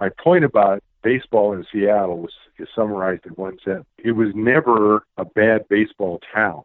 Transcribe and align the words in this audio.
My 0.00 0.10
point 0.10 0.44
about 0.44 0.82
baseball 1.02 1.52
in 1.52 1.66
Seattle 1.72 2.18
was 2.18 2.32
is 2.58 2.68
summarized 2.74 3.24
in 3.24 3.32
one 3.32 3.58
sentence. 3.64 3.86
It 3.98 4.12
was 4.12 4.28
never 4.34 5.04
a 5.16 5.24
bad 5.24 5.68
baseball 5.68 6.20
town. 6.34 6.62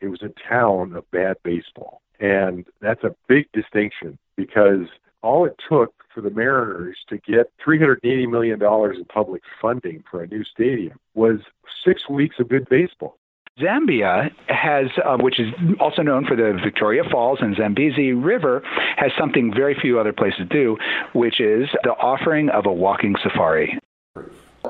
It 0.00 0.08
was 0.08 0.22
a 0.22 0.32
town 0.48 0.94
of 0.94 1.10
bad 1.10 1.36
baseball. 1.42 2.00
And 2.18 2.64
that's 2.80 3.04
a 3.04 3.14
big 3.28 3.50
distinction 3.52 4.18
because 4.36 4.86
all 5.22 5.44
it 5.44 5.58
took 5.68 5.92
for 6.14 6.20
the 6.20 6.30
Mariners 6.30 6.96
to 7.08 7.18
get 7.18 7.50
$380 7.66 8.30
million 8.30 8.62
in 8.62 9.04
public 9.06 9.42
funding 9.60 10.04
for 10.10 10.22
a 10.22 10.26
new 10.26 10.44
stadium 10.44 10.98
was 11.14 11.40
six 11.84 12.08
weeks 12.08 12.36
of 12.38 12.48
good 12.48 12.68
baseball. 12.68 13.18
Zambia 13.60 14.30
has, 14.48 14.86
uh, 15.04 15.16
which 15.16 15.38
is 15.38 15.52
also 15.78 16.02
known 16.02 16.26
for 16.26 16.34
the 16.34 16.58
Victoria 16.62 17.02
Falls 17.08 17.38
and 17.40 17.54
Zambezi 17.56 18.12
River, 18.12 18.62
has 18.96 19.12
something 19.18 19.52
very 19.54 19.76
few 19.80 20.00
other 20.00 20.12
places 20.12 20.46
do, 20.50 20.76
which 21.12 21.40
is 21.40 21.68
the 21.84 21.92
offering 21.92 22.48
of 22.48 22.66
a 22.66 22.72
walking 22.72 23.14
safari. 23.22 23.78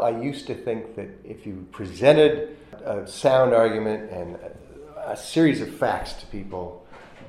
I 0.00 0.10
used 0.10 0.46
to 0.48 0.54
think 0.54 0.96
that 0.96 1.08
if 1.24 1.46
you 1.46 1.66
presented 1.72 2.56
a 2.84 3.06
sound 3.06 3.54
argument 3.54 4.10
and 4.10 4.38
a 5.06 5.16
series 5.16 5.62
of 5.62 5.74
facts 5.74 6.12
to 6.14 6.26
people, 6.26 6.86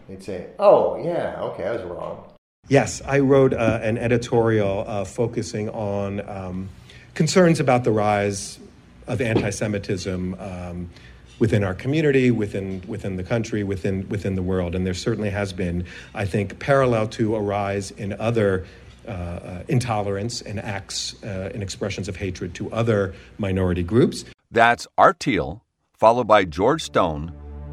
they'd 0.09 0.23
say, 0.23 0.47
oh, 0.59 1.01
yeah, 1.01 1.39
okay, 1.39 1.63
I 1.63 1.71
was 1.71 1.83
wrong. 1.83 2.33
Yes, 2.67 3.01
I 3.05 3.19
wrote 3.19 3.53
uh, 3.53 3.79
an 3.81 3.97
editorial 3.97 4.83
uh, 4.87 5.05
focusing 5.05 5.69
on 5.69 6.27
um, 6.27 6.69
concerns 7.13 7.61
about 7.61 7.85
the 7.85 7.91
rise 7.91 8.59
of 9.07 9.21
anti 9.21 9.51
Semitism. 9.51 10.35
Um, 10.37 10.89
within 11.39 11.63
our 11.63 11.73
community, 11.73 12.31
within 12.31 12.81
within 12.87 13.15
the 13.15 13.23
country, 13.23 13.63
within 13.63 14.07
within 14.09 14.35
the 14.35 14.41
world, 14.41 14.75
and 14.75 14.85
there 14.85 14.93
certainly 14.93 15.29
has 15.29 15.53
been, 15.53 15.85
I 16.13 16.25
think, 16.25 16.59
parallel 16.59 17.07
to 17.09 17.35
a 17.35 17.41
rise 17.41 17.91
in 17.91 18.13
other 18.13 18.65
uh, 19.07 19.11
uh, 19.11 19.63
intolerance 19.67 20.41
and 20.41 20.59
acts 20.59 21.15
uh, 21.23 21.51
and 21.53 21.61
expressions 21.61 22.07
of 22.07 22.15
hatred 22.15 22.55
to 22.55 22.71
other 22.71 23.13
minority 23.37 23.83
groups. 23.83 24.25
That's 24.49 24.87
Art 24.97 25.19
Thiel, 25.19 25.63
followed 25.93 26.27
by 26.27 26.45
George 26.45 26.81
Stone, 26.81 27.31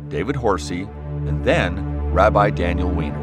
David 0.09 0.37
Horsey, 0.37 0.83
and 0.83 1.44
then 1.44 2.12
Rabbi 2.12 2.50
Daniel 2.50 2.91
Weiner. 2.91 3.22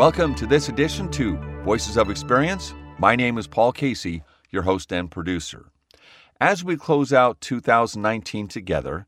Welcome 0.00 0.34
to 0.36 0.46
this 0.46 0.70
edition 0.70 1.10
to 1.10 1.36
Voices 1.62 1.98
of 1.98 2.08
Experience. 2.08 2.72
My 2.98 3.14
name 3.14 3.36
is 3.36 3.46
Paul 3.46 3.70
Casey, 3.70 4.22
your 4.48 4.62
host 4.62 4.94
and 4.94 5.10
producer. 5.10 5.66
As 6.40 6.64
we 6.64 6.78
close 6.78 7.12
out 7.12 7.42
2019 7.42 8.48
together, 8.48 9.06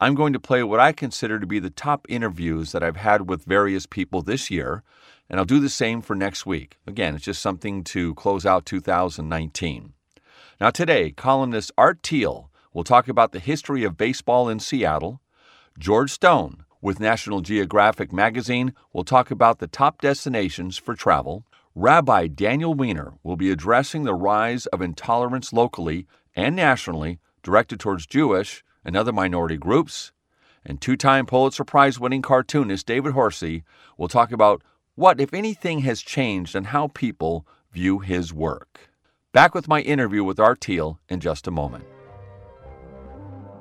I'm 0.00 0.14
going 0.14 0.32
to 0.32 0.38
play 0.38 0.62
what 0.62 0.78
I 0.78 0.92
consider 0.92 1.40
to 1.40 1.46
be 1.48 1.58
the 1.58 1.70
top 1.70 2.06
interviews 2.08 2.70
that 2.70 2.84
I've 2.84 2.98
had 2.98 3.28
with 3.28 3.46
various 3.46 3.84
people 3.84 4.22
this 4.22 4.48
year, 4.48 4.84
and 5.28 5.40
I'll 5.40 5.44
do 5.44 5.58
the 5.58 5.68
same 5.68 6.02
for 6.02 6.14
next 6.14 6.46
week. 6.46 6.78
Again, 6.86 7.16
it's 7.16 7.24
just 7.24 7.42
something 7.42 7.82
to 7.82 8.14
close 8.14 8.46
out 8.46 8.64
2019. 8.64 9.92
Now, 10.60 10.70
today, 10.70 11.10
columnist 11.10 11.72
Art 11.76 11.98
Thiel 12.04 12.48
will 12.72 12.84
talk 12.84 13.08
about 13.08 13.32
the 13.32 13.40
history 13.40 13.82
of 13.82 13.96
baseball 13.96 14.48
in 14.48 14.60
Seattle. 14.60 15.20
George 15.80 16.12
Stone 16.12 16.64
with 16.80 17.00
National 17.00 17.40
Geographic 17.40 18.12
magazine 18.12 18.72
we'll 18.92 19.04
talk 19.04 19.30
about 19.30 19.58
the 19.58 19.66
top 19.66 20.00
destinations 20.00 20.76
for 20.76 20.94
travel. 20.94 21.44
Rabbi 21.74 22.26
Daniel 22.28 22.74
Weiner 22.74 23.14
will 23.22 23.36
be 23.36 23.50
addressing 23.50 24.04
the 24.04 24.14
rise 24.14 24.66
of 24.66 24.80
intolerance 24.80 25.52
locally 25.52 26.06
and 26.34 26.56
nationally 26.56 27.18
directed 27.42 27.80
towards 27.80 28.06
Jewish 28.06 28.64
and 28.84 28.96
other 28.96 29.12
minority 29.12 29.56
groups. 29.56 30.12
And 30.64 30.80
two 30.80 30.96
time 30.96 31.26
Pulitzer 31.26 31.64
Prize 31.64 31.98
winning 31.98 32.22
cartoonist 32.22 32.86
David 32.86 33.12
Horsey 33.12 33.64
will 33.96 34.08
talk 34.08 34.32
about 34.32 34.62
what, 34.94 35.20
if 35.20 35.32
anything, 35.32 35.80
has 35.80 36.00
changed 36.00 36.54
and 36.54 36.66
how 36.66 36.88
people 36.88 37.46
view 37.72 38.00
his 38.00 38.32
work. 38.32 38.90
Back 39.32 39.54
with 39.54 39.68
my 39.68 39.80
interview 39.80 40.24
with 40.24 40.40
Art 40.40 40.68
in 40.68 41.20
just 41.20 41.46
a 41.46 41.50
moment. 41.52 41.84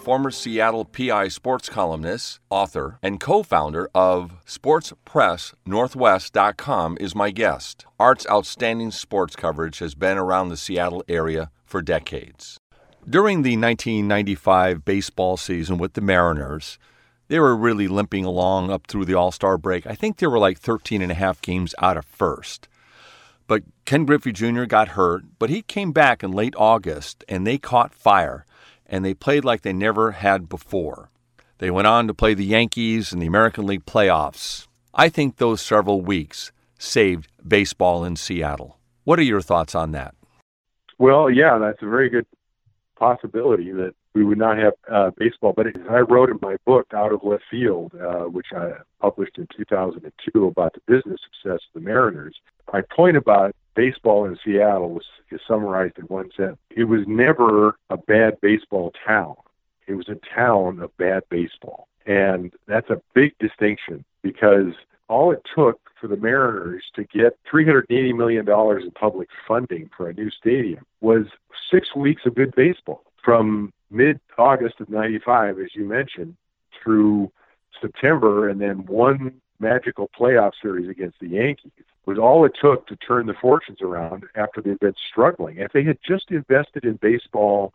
former 0.00 0.30
Seattle 0.30 0.86
PI 0.86 1.28
sports 1.28 1.68
columnist, 1.68 2.40
author, 2.48 2.98
and 3.02 3.20
co 3.20 3.42
founder 3.42 3.90
of 3.94 4.32
SportsPressNorthwest.com, 4.46 6.96
is 7.00 7.14
my 7.14 7.30
guest. 7.30 7.84
Art's 7.98 8.26
outstanding 8.30 8.90
sports 8.90 9.36
coverage 9.36 9.78
has 9.78 9.94
been 9.94 10.16
around 10.16 10.48
the 10.48 10.56
Seattle 10.56 11.04
area 11.08 11.50
for 11.64 11.82
decades. 11.82 12.56
During 13.08 13.42
the 13.42 13.56
1995 13.56 14.84
baseball 14.84 15.36
season 15.36 15.78
with 15.78 15.94
the 15.94 16.00
Mariners, 16.00 16.78
they 17.28 17.38
were 17.38 17.54
really 17.54 17.86
limping 17.86 18.24
along 18.24 18.70
up 18.70 18.86
through 18.86 19.04
the 19.04 19.14
All 19.14 19.32
Star 19.32 19.58
break. 19.58 19.86
I 19.86 19.94
think 19.94 20.16
they 20.16 20.26
were 20.26 20.38
like 20.38 20.58
13 20.58 21.02
and 21.02 21.12
a 21.12 21.14
half 21.14 21.42
games 21.42 21.74
out 21.78 21.96
of 21.96 22.04
first. 22.06 22.68
But 23.46 23.62
Ken 23.84 24.04
Griffey 24.04 24.32
Jr. 24.32 24.64
got 24.64 24.88
hurt, 24.88 25.24
but 25.38 25.50
he 25.50 25.62
came 25.62 25.92
back 25.92 26.22
in 26.22 26.30
late 26.30 26.54
August 26.56 27.24
and 27.28 27.46
they 27.46 27.58
caught 27.58 27.92
fire 27.92 28.46
and 28.90 29.04
they 29.04 29.14
played 29.14 29.44
like 29.44 29.62
they 29.62 29.72
never 29.72 30.10
had 30.10 30.48
before. 30.48 31.10
They 31.58 31.70
went 31.70 31.86
on 31.86 32.08
to 32.08 32.14
play 32.14 32.34
the 32.34 32.44
Yankees 32.44 33.12
in 33.12 33.20
the 33.20 33.26
American 33.26 33.66
League 33.66 33.86
playoffs. 33.86 34.66
I 34.92 35.08
think 35.08 35.36
those 35.36 35.62
several 35.62 36.02
weeks 36.02 36.52
saved 36.78 37.28
baseball 37.46 38.04
in 38.04 38.16
Seattle. 38.16 38.78
What 39.04 39.18
are 39.18 39.22
your 39.22 39.40
thoughts 39.40 39.74
on 39.74 39.92
that? 39.92 40.14
Well, 40.98 41.30
yeah, 41.30 41.58
that's 41.58 41.82
a 41.82 41.88
very 41.88 42.10
good 42.10 42.26
possibility 42.98 43.72
that 43.72 43.94
we 44.14 44.24
would 44.24 44.38
not 44.38 44.58
have 44.58 44.72
uh, 44.90 45.10
baseball. 45.16 45.52
But 45.56 45.66
I 45.88 46.00
wrote 46.00 46.30
in 46.30 46.38
my 46.42 46.56
book, 46.66 46.88
Out 46.94 47.12
of 47.12 47.20
Left 47.22 47.44
Field, 47.50 47.92
uh, 47.94 48.24
which 48.24 48.48
I 48.54 48.72
published 49.00 49.38
in 49.38 49.46
2002 49.56 50.46
about 50.46 50.74
the 50.74 50.80
business 50.86 51.20
success 51.22 51.60
of 51.68 51.74
the 51.74 51.80
Mariners. 51.80 52.36
My 52.72 52.82
point 52.94 53.16
about 53.16 53.54
baseball 53.74 54.24
in 54.24 54.38
Seattle 54.44 54.90
was 54.90 55.04
is 55.30 55.40
summarized 55.46 55.98
in 55.98 56.04
one 56.04 56.30
sentence. 56.36 56.58
It 56.70 56.84
was 56.84 57.02
never 57.06 57.76
a 57.88 57.96
bad 57.96 58.40
baseball 58.40 58.92
town. 59.06 59.36
It 59.86 59.94
was 59.94 60.08
a 60.08 60.18
town 60.34 60.80
of 60.80 60.96
bad 60.96 61.22
baseball. 61.30 61.88
And 62.06 62.52
that's 62.66 62.90
a 62.90 63.00
big 63.14 63.36
distinction 63.38 64.04
because 64.22 64.72
all 65.08 65.32
it 65.32 65.46
took 65.54 65.80
for 66.00 66.08
the 66.08 66.16
Mariners 66.16 66.84
to 66.94 67.04
get 67.04 67.38
$380 67.52 68.16
million 68.16 68.48
in 68.48 68.90
public 68.92 69.28
funding 69.46 69.90
for 69.96 70.08
a 70.08 70.14
new 70.14 70.30
stadium 70.30 70.84
was 71.00 71.26
six 71.70 71.94
weeks 71.94 72.22
of 72.26 72.34
good 72.34 72.54
baseball 72.54 73.04
from 73.22 73.72
mid 73.90 74.18
August 74.38 74.80
of 74.80 74.88
95, 74.88 75.58
as 75.58 75.74
you 75.74 75.84
mentioned, 75.84 76.36
through 76.82 77.30
September, 77.80 78.48
and 78.48 78.60
then 78.60 78.86
one 78.86 79.40
magical 79.60 80.10
playoff 80.18 80.52
series 80.60 80.88
against 80.88 81.20
the 81.20 81.28
Yankees 81.28 81.72
was 82.06 82.18
all 82.18 82.44
it 82.44 82.52
took 82.60 82.86
to 82.88 82.96
turn 82.96 83.26
the 83.26 83.34
fortunes 83.34 83.80
around 83.82 84.24
after 84.34 84.60
they'd 84.60 84.80
been 84.80 84.94
struggling. 85.10 85.58
If 85.58 85.72
they 85.72 85.84
had 85.84 85.98
just 86.06 86.30
invested 86.30 86.84
in 86.84 86.96
baseball, 86.96 87.72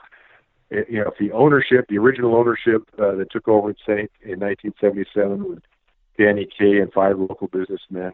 eh, 0.72 0.82
you 0.90 1.00
know, 1.00 1.10
if 1.10 1.18
the 1.20 1.32
ownership, 1.32 1.86
the 1.88 2.00
original 2.00 2.36
ownership 2.36 2.84
uh, 3.00 3.16
that 3.16 3.32
took 3.32 3.48
over 3.48 3.70
in 3.70 3.76
St. 3.86 4.12
in 4.24 4.40
1977 4.40 5.50
with 5.50 5.64
Danny 6.18 6.48
Kaye 6.58 6.80
and 6.80 6.92
five 6.92 7.18
local 7.18 7.48
businessmen, 7.48 8.14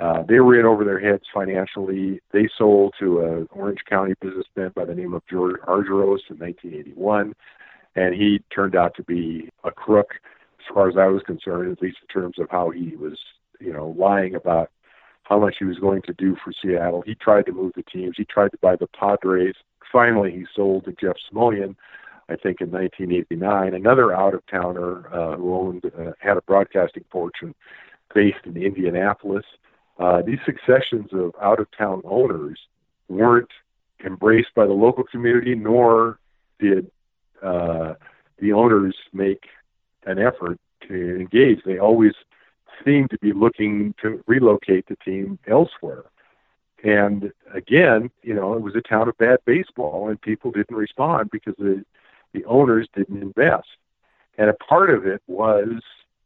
uh, 0.00 0.22
they 0.22 0.40
were 0.40 0.58
in 0.58 0.66
over 0.66 0.84
their 0.84 1.00
heads 1.00 1.24
financially. 1.32 2.20
They 2.32 2.48
sold 2.56 2.94
to 3.00 3.20
an 3.20 3.48
Orange 3.50 3.80
County 3.88 4.14
businessman 4.20 4.72
by 4.74 4.84
the 4.84 4.94
name 4.94 5.12
of 5.12 5.22
George 5.28 5.56
Argyros 5.62 6.22
in 6.30 6.38
1981, 6.38 7.34
and 7.96 8.14
he 8.14 8.40
turned 8.54 8.76
out 8.76 8.94
to 8.96 9.02
be 9.02 9.50
a 9.64 9.72
crook, 9.72 10.14
far 10.72 10.88
as 10.88 10.96
I 10.96 11.06
was 11.06 11.22
concerned, 11.22 11.70
at 11.70 11.82
least 11.82 11.98
in 12.02 12.08
terms 12.08 12.38
of 12.38 12.48
how 12.50 12.70
he 12.70 12.96
was, 12.96 13.18
you 13.60 13.72
know, 13.72 13.94
lying 13.98 14.34
about 14.34 14.70
how 15.24 15.38
much 15.38 15.56
he 15.58 15.64
was 15.64 15.78
going 15.78 16.02
to 16.02 16.14
do 16.14 16.36
for 16.42 16.52
Seattle. 16.52 17.02
He 17.04 17.14
tried 17.14 17.46
to 17.46 17.52
move 17.52 17.72
the 17.76 17.82
teams. 17.82 18.14
He 18.16 18.24
tried 18.24 18.52
to 18.52 18.58
buy 18.58 18.76
the 18.76 18.86
Padres. 18.86 19.54
Finally, 19.92 20.32
he 20.32 20.46
sold 20.54 20.84
to 20.84 20.92
Jeff 20.92 21.16
Smulyan, 21.32 21.76
I 22.28 22.36
think, 22.36 22.60
in 22.60 22.70
1989. 22.70 23.74
Another 23.74 24.14
out-of-towner 24.14 25.08
uh, 25.12 25.36
who 25.36 25.54
owned 25.54 25.84
uh, 25.86 26.12
had 26.18 26.36
a 26.36 26.42
broadcasting 26.42 27.04
fortune 27.10 27.54
based 28.14 28.44
in 28.44 28.56
Indianapolis 28.56 29.44
uh, 29.98 30.22
these 30.22 30.38
successions 30.46 31.08
of 31.12 31.32
out 31.42 31.58
of 31.58 31.66
town 31.76 32.02
owners 32.04 32.58
weren't 33.08 33.50
embraced 34.04 34.54
by 34.54 34.64
the 34.64 34.72
local 34.72 35.04
community, 35.04 35.54
nor 35.54 36.18
did 36.60 36.90
uh, 37.42 37.94
the 38.38 38.52
owners 38.52 38.94
make 39.12 39.44
an 40.08 40.18
effort 40.18 40.58
to 40.88 41.16
engage. 41.20 41.62
They 41.64 41.78
always 41.78 42.14
seemed 42.84 43.10
to 43.10 43.18
be 43.18 43.32
looking 43.32 43.94
to 44.02 44.22
relocate 44.26 44.86
the 44.86 44.96
team 45.04 45.38
elsewhere. 45.46 46.04
And 46.84 47.32
again, 47.52 48.10
you 48.22 48.34
know, 48.34 48.54
it 48.54 48.62
was 48.62 48.76
a 48.76 48.80
town 48.80 49.08
of 49.08 49.18
bad 49.18 49.40
baseball, 49.44 50.08
and 50.08 50.20
people 50.20 50.50
didn't 50.50 50.76
respond 50.76 51.30
because 51.30 51.54
the 51.58 51.84
the 52.34 52.44
owners 52.44 52.86
didn't 52.94 53.22
invest. 53.22 53.68
And 54.36 54.50
a 54.50 54.54
part 54.54 54.90
of 54.90 55.06
it 55.06 55.22
was 55.26 55.80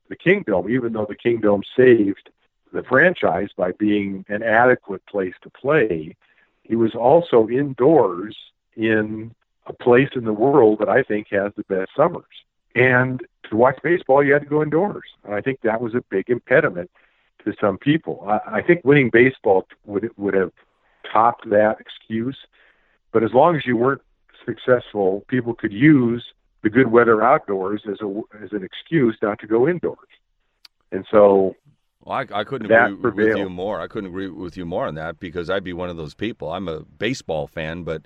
the 0.09 0.17
Kingdome, 0.17 0.69
even 0.69 0.93
though 0.93 1.07
the 1.07 1.15
Kingdome 1.15 1.63
saved 1.77 2.29
the 2.73 2.83
franchise 2.83 3.51
by 3.57 3.73
being 3.73 4.25
an 4.29 4.43
adequate 4.43 5.05
place 5.07 5.35
to 5.43 5.51
play, 5.51 6.17
he 6.65 6.77
was 6.77 6.95
also 6.95 7.49
indoors 7.49 8.37
in 8.77 9.35
a 9.67 9.73
place 9.73 10.09
in 10.17 10.25
the 10.25 10.33
world 10.33 10.81
that 10.81 10.89
I 10.89 11.03
think 11.03 11.29
has 11.31 11.53
the 11.57 11.65
best 11.65 11.91
summers. 11.97 12.25
And 12.75 13.21
to 13.51 13.57
watch 13.57 13.79
baseball, 13.83 14.25
you 14.25 14.33
had 14.33 14.43
to 14.43 14.49
go 14.49 14.63
indoors. 14.63 15.05
And 15.25 15.35
I 15.35 15.41
think 15.41 15.61
that 15.63 15.81
was 15.81 15.95
a 15.95 16.03
big 16.09 16.31
impediment 16.31 16.91
to 17.45 17.53
some 17.61 17.79
people. 17.79 18.25
I, 18.27 18.59
I 18.59 18.63
think 18.63 18.85
winning 18.85 19.11
baseball 19.11 19.67
would 19.85 20.11
would 20.17 20.35
have 20.35 20.53
topped 21.11 21.49
that 21.51 21.81
excuse. 21.81 22.37
But 23.13 23.23
as 23.23 23.33
long 23.33 23.57
as 23.57 23.67
you 23.67 23.77
weren't 23.77 24.03
successful, 24.45 25.25
people 25.29 25.55
could 25.55 25.73
use 25.73 26.25
the 26.63 26.71
good 26.71 26.91
weather 26.91 27.23
outdoors 27.23 27.83
as 27.89 28.01
a 28.01 28.23
as 28.43 28.53
an 28.53 28.65
excuse 28.65 29.17
not 29.21 29.39
to 29.41 29.47
go 29.47 29.69
indoors. 29.69 29.99
And 30.91 31.07
so 31.11 31.57
well, 32.05 32.19
I, 32.19 32.41
I 32.41 32.45
couldn't 32.45 32.71
agree 32.71 32.97
prevailed. 32.97 33.29
with 33.29 33.39
you 33.39 33.49
more. 33.49 33.81
I 33.81 33.87
couldn't 33.87 34.11
agree 34.11 34.29
with 34.29 34.57
you 34.57 34.65
more 34.65 34.87
on 34.87 34.95
that 34.97 35.21
because 35.21 35.51
I'd 35.51 35.65
be 35.65 35.73
one 35.73 35.91
of 35.91 35.97
those 35.97 36.15
people. 36.15 36.53
I'm 36.53 36.69
a 36.69 36.81
baseball 36.81 37.47
fan, 37.47 37.85
but 37.85 38.03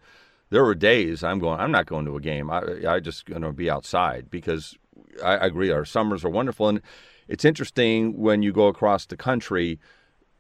there 0.51 0.65
were 0.65 0.75
days 0.75 1.23
I'm 1.23 1.39
going. 1.39 1.61
I'm 1.61 1.73
not 1.73 1.87
going 1.87 2.05
to 2.07 2.17
a 2.17 2.21
game. 2.21 2.51
I 2.51 2.63
I 2.89 3.01
just 3.01 3.27
going 3.27 3.43
to 3.43 3.53
be 3.53 3.71
outside 3.71 4.31
because 4.31 4.77
I, 5.23 5.37
I 5.37 5.47
agree. 5.47 5.71
Our 5.71 5.85
summers 5.85 6.25
are 6.25 6.31
wonderful, 6.31 6.69
and 6.69 6.81
it's 7.29 7.45
interesting 7.45 8.19
when 8.19 8.43
you 8.43 8.53
go 8.53 8.69
across 8.69 9.07
the 9.07 9.17
country 9.17 9.79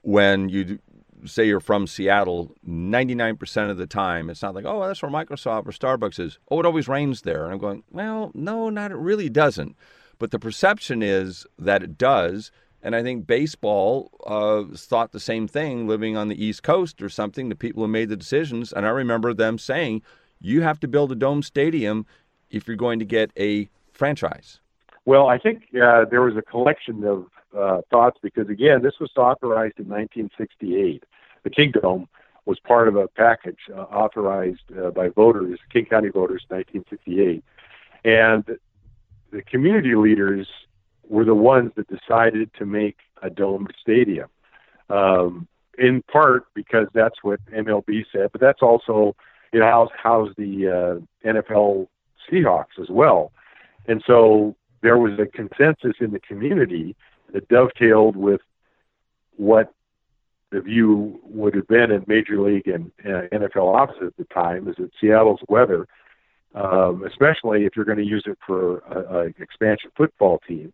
when 0.02 0.48
you 0.48 0.78
say 1.24 1.46
you're 1.46 1.58
from 1.58 1.86
Seattle, 1.86 2.54
99% 2.66 3.70
of 3.70 3.76
the 3.76 3.86
time, 3.86 4.30
it's 4.30 4.42
not 4.42 4.54
like, 4.54 4.64
oh, 4.64 4.86
that's 4.86 5.02
where 5.02 5.10
Microsoft 5.10 5.66
or 5.66 5.72
Starbucks 5.72 6.20
is. 6.20 6.38
Oh, 6.48 6.60
it 6.60 6.66
always 6.66 6.86
rains 6.86 7.22
there. 7.22 7.44
And 7.44 7.52
I'm 7.52 7.58
going, 7.58 7.82
well, 7.90 8.30
no, 8.34 8.70
not 8.70 8.92
it 8.92 8.96
really 8.96 9.28
doesn't. 9.28 9.76
But 10.18 10.30
the 10.30 10.38
perception 10.38 11.02
is 11.02 11.46
that 11.58 11.82
it 11.82 11.98
does. 11.98 12.50
And 12.86 12.94
I 12.94 13.02
think 13.02 13.26
baseball 13.26 14.12
uh, 14.24 14.62
thought 14.76 15.10
the 15.10 15.18
same 15.18 15.48
thing 15.48 15.88
living 15.88 16.16
on 16.16 16.28
the 16.28 16.40
East 16.42 16.62
Coast 16.62 17.02
or 17.02 17.08
something, 17.08 17.48
the 17.48 17.56
people 17.56 17.82
who 17.82 17.88
made 17.88 18.08
the 18.08 18.16
decisions. 18.16 18.72
And 18.72 18.86
I 18.86 18.90
remember 18.90 19.34
them 19.34 19.58
saying, 19.58 20.02
you 20.40 20.62
have 20.62 20.78
to 20.78 20.86
build 20.86 21.10
a 21.10 21.16
dome 21.16 21.42
stadium 21.42 22.06
if 22.48 22.68
you're 22.68 22.76
going 22.76 23.00
to 23.00 23.04
get 23.04 23.32
a 23.36 23.68
franchise. 23.90 24.60
Well, 25.04 25.26
I 25.26 25.36
think 25.36 25.64
uh, 25.74 26.04
there 26.04 26.22
was 26.22 26.36
a 26.36 26.42
collection 26.42 27.02
of 27.02 27.26
uh, 27.58 27.80
thoughts 27.90 28.20
because, 28.22 28.48
again, 28.48 28.82
this 28.82 29.00
was 29.00 29.10
authorized 29.16 29.80
in 29.80 29.88
1968. 29.88 31.02
The 31.42 31.50
Kingdome 31.50 32.06
was 32.44 32.60
part 32.60 32.86
of 32.86 32.94
a 32.94 33.08
package 33.08 33.58
uh, 33.68 33.80
authorized 33.80 34.62
uh, 34.80 34.90
by 34.90 35.08
voters, 35.08 35.58
King 35.72 35.86
County 35.86 36.10
voters, 36.10 36.44
in 36.48 36.58
1968. 36.58 37.42
And 38.04 38.44
the 39.32 39.42
community 39.42 39.96
leaders 39.96 40.46
were 41.08 41.24
the 41.24 41.34
ones 41.34 41.72
that 41.76 41.86
decided 41.88 42.50
to 42.58 42.66
make 42.66 42.96
a 43.22 43.30
domed 43.30 43.72
stadium. 43.80 44.28
Um, 44.88 45.48
in 45.78 46.02
part 46.02 46.44
because 46.54 46.86
that's 46.94 47.16
what 47.22 47.40
MLB 47.52 48.04
said, 48.12 48.30
but 48.32 48.40
that's 48.40 48.62
also 48.62 49.14
how's 49.52 49.88
how's 49.96 50.30
the 50.36 51.00
uh, 51.24 51.28
NFL 51.28 51.88
Seahawks 52.30 52.78
as 52.80 52.88
well. 52.88 53.32
And 53.86 54.02
so 54.06 54.56
there 54.82 54.98
was 54.98 55.18
a 55.18 55.26
consensus 55.26 55.96
in 56.00 56.12
the 56.12 56.20
community 56.20 56.96
that 57.32 57.48
dovetailed 57.48 58.16
with 58.16 58.40
what 59.36 59.72
the 60.50 60.60
view 60.60 61.20
would 61.24 61.54
have 61.54 61.66
been 61.66 61.90
in 61.90 62.04
Major 62.06 62.40
League 62.40 62.68
and 62.68 62.90
uh, 63.04 63.28
NFL 63.32 63.74
offices 63.74 64.08
at 64.08 64.16
the 64.16 64.24
time, 64.32 64.68
is 64.68 64.76
that 64.76 64.90
Seattle's 65.00 65.40
weather, 65.48 65.86
um, 66.54 67.04
especially 67.04 67.64
if 67.64 67.74
you're 67.74 67.84
going 67.84 67.98
to 67.98 68.04
use 68.04 68.24
it 68.26 68.38
for 68.46 68.78
an 69.24 69.34
expansion 69.38 69.90
football 69.96 70.40
team 70.46 70.72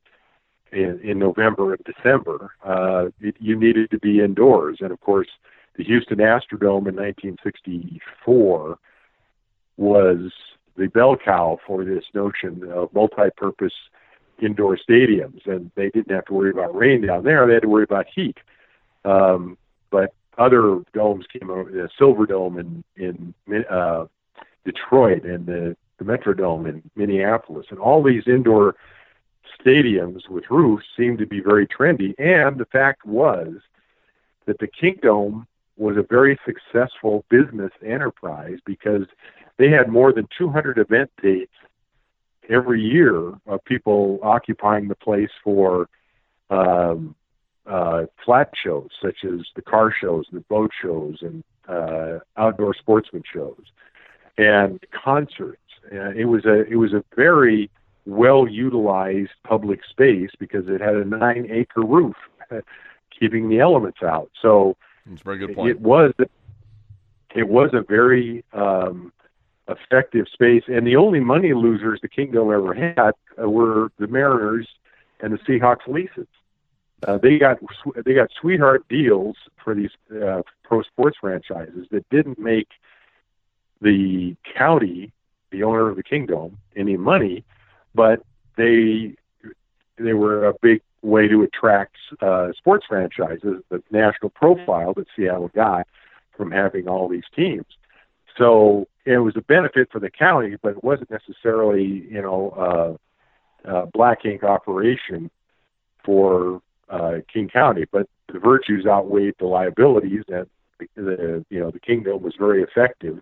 in, 0.73 1.01
in 1.03 1.19
November 1.19 1.75
and 1.75 1.85
December, 1.85 2.53
uh, 2.65 3.07
it, 3.21 3.37
you 3.39 3.59
needed 3.59 3.91
to 3.91 3.99
be 3.99 4.21
indoors. 4.21 4.79
And 4.81 4.91
of 4.91 5.01
course, 5.01 5.29
the 5.77 5.85
Houston 5.85 6.19
Astrodome 6.19 6.89
in 6.89 6.97
1964 6.97 8.79
was 9.77 10.33
the 10.77 10.87
bell 10.89 11.17
cow 11.17 11.59
for 11.67 11.85
this 11.85 12.05
notion 12.15 12.71
of 12.73 12.93
multi-purpose 12.95 13.73
indoor 14.41 14.77
stadiums, 14.77 15.47
and 15.47 15.71
they 15.75 15.91
didn't 15.91 16.15
have 16.15 16.25
to 16.27 16.35
worry 16.35 16.51
about 16.51 16.75
rain 16.75 17.07
down 17.07 17.25
there. 17.25 17.47
They 17.47 17.55
had 17.55 17.63
to 17.63 17.69
worry 17.69 17.85
about 17.85 18.07
heat. 18.13 18.39
Um, 19.05 19.57
but 19.91 20.15
other 20.39 20.81
domes 20.95 21.27
came 21.27 21.51
over, 21.51 21.71
the 21.71 21.89
Silver 21.99 22.27
Dome 22.27 22.59
in 22.59 22.85
in 22.97 23.65
uh, 23.71 24.07
Detroit 24.65 25.25
and 25.25 25.47
the, 25.47 25.77
the 25.99 26.05
Metrodome 26.05 26.69
in 26.69 26.83
Minneapolis, 26.97 27.67
and 27.71 27.79
all 27.79 28.03
these 28.03 28.27
indoor 28.27 28.75
stadiums 29.65 30.29
with 30.29 30.45
roofs 30.51 30.85
seemed 30.97 31.19
to 31.19 31.27
be 31.27 31.41
very 31.41 31.67
trendy. 31.67 32.15
And 32.19 32.59
the 32.59 32.67
fact 32.67 33.05
was 33.05 33.55
that 34.47 34.59
the 34.59 34.69
Kingdome 34.69 35.47
was 35.77 35.97
a 35.97 36.03
very 36.03 36.39
successful 36.45 37.25
business 37.29 37.73
enterprise 37.85 38.59
because 38.65 39.07
they 39.59 39.71
had 39.71 39.89
more 39.89 40.13
than 40.13 40.29
200 40.37 40.79
event 40.79 41.11
dates 41.23 41.53
every 42.49 42.83
year 42.83 43.33
of 43.47 43.65
people 43.65 44.19
occupying 44.23 44.89
the 44.89 44.95
place 44.95 45.31
for 45.43 45.89
um, 46.51 47.15
uh, 47.67 48.05
flat 48.25 48.51
shows 48.63 48.89
such 49.01 49.25
as 49.25 49.41
the 49.55 49.63
car 49.63 49.95
shows, 49.99 50.27
the 50.33 50.41
boat 50.41 50.71
shows, 50.81 51.19
and 51.23 51.45
uh, 51.69 52.19
outdoor 52.37 52.75
sportsman 52.75 53.23
shows, 53.33 53.63
and 54.37 54.81
concerts. 54.93 55.59
Uh, 55.93 56.11
it 56.11 56.25
was 56.25 56.45
a 56.45 56.65
it 56.71 56.77
was 56.77 56.93
a 56.93 57.05
very 57.17 57.71
well 58.07 58.49
utilized 58.49 59.31
public 59.45 59.81
space 59.89 60.31
because 60.39 60.69
it 60.69 60.81
had 60.81 60.95
a 60.95 61.05
nine 61.05 61.49
acre 61.51 61.83
roof, 61.83 62.17
keeping 63.19 63.49
the 63.49 63.61
elements 63.61 64.03
out. 64.03 64.31
So 64.41 64.77
very 65.07 65.39
good 65.39 65.55
point. 65.55 65.71
It 65.71 65.81
was 65.81 66.13
it 67.35 67.49
was 67.49 67.71
a 67.73 67.83
very 67.83 68.45
um, 68.53 69.13
effective 69.69 70.27
space. 70.33 70.65
And 70.67 70.87
the 70.87 70.97
only 70.97 71.21
money 71.21 71.55
losers 71.55 72.01
the 72.03 72.09
Kingdome 72.09 72.53
ever 72.53 72.75
had 72.75 73.13
were 73.39 73.91
the 73.99 74.07
Mariners 74.07 74.69
and 75.21 75.33
the 75.33 75.39
Seahawks 75.39 75.87
leases. 75.87 76.27
Uh, 77.07 77.19
they 77.19 77.37
got 77.37 77.59
they 78.05 78.15
got 78.15 78.31
sweetheart 78.41 78.85
deals 78.89 79.37
for 79.63 79.75
these 79.75 79.91
uh, 80.23 80.43
pro 80.63 80.83
sports 80.83 81.17
franchises 81.21 81.87
that 81.91 82.09
didn't 82.11 82.39
make 82.39 82.69
the 83.81 84.37
county, 84.57 85.13
the 85.51 85.65
owner 85.65 85.89
of 85.89 85.97
the 85.97 86.03
Kingdome, 86.05 86.59
any 86.77 86.97
money, 86.97 87.45
but 87.95 88.23
they 88.57 89.15
they 89.99 90.13
were 90.13 90.47
a 90.47 90.55
big 90.63 90.81
way 91.03 91.29
to 91.29 91.43
attract 91.43 91.97
uh, 92.21 92.53
sports 92.57 92.87
franchises, 92.89 93.63
the 93.69 93.83
national 93.91 94.31
profile 94.31 94.95
that 94.95 95.07
Seattle 95.17 95.49
got 95.55 95.87
from 96.37 96.51
having 96.51 96.89
all 96.89 97.09
these 97.09 97.25
teams. 97.35 97.67
So 98.39 98.89
it 99.05 99.19
was 99.19 99.37
a 99.37 99.43
benefit 99.43 99.91
for 99.93 99.99
the 99.99 100.11
county, 100.11 100.57
but 100.63 100.77
it 100.77 100.85
wasn't 100.85 101.11
necessarily, 101.11 101.85
you 101.85 102.23
know, 102.23 102.99
uh, 103.67 103.69
uh, 103.69 103.87
black 103.93 104.25
ink 104.25 104.43
operation 104.43 105.31
for 106.05 106.63
uh, 106.89 107.19
King 107.33 107.49
County. 107.49 107.85
But 107.91 108.09
the 108.33 108.39
virtues 108.39 108.87
outweighed 108.87 109.35
the 109.39 109.47
liabilities, 109.47 110.25
and 110.29 110.47
the 110.97 111.45
you 111.51 111.61
know 111.61 111.71
the 111.71 111.81
Kingdome 111.81 112.23
was 112.23 112.35
very 112.39 112.63
effective, 112.63 113.21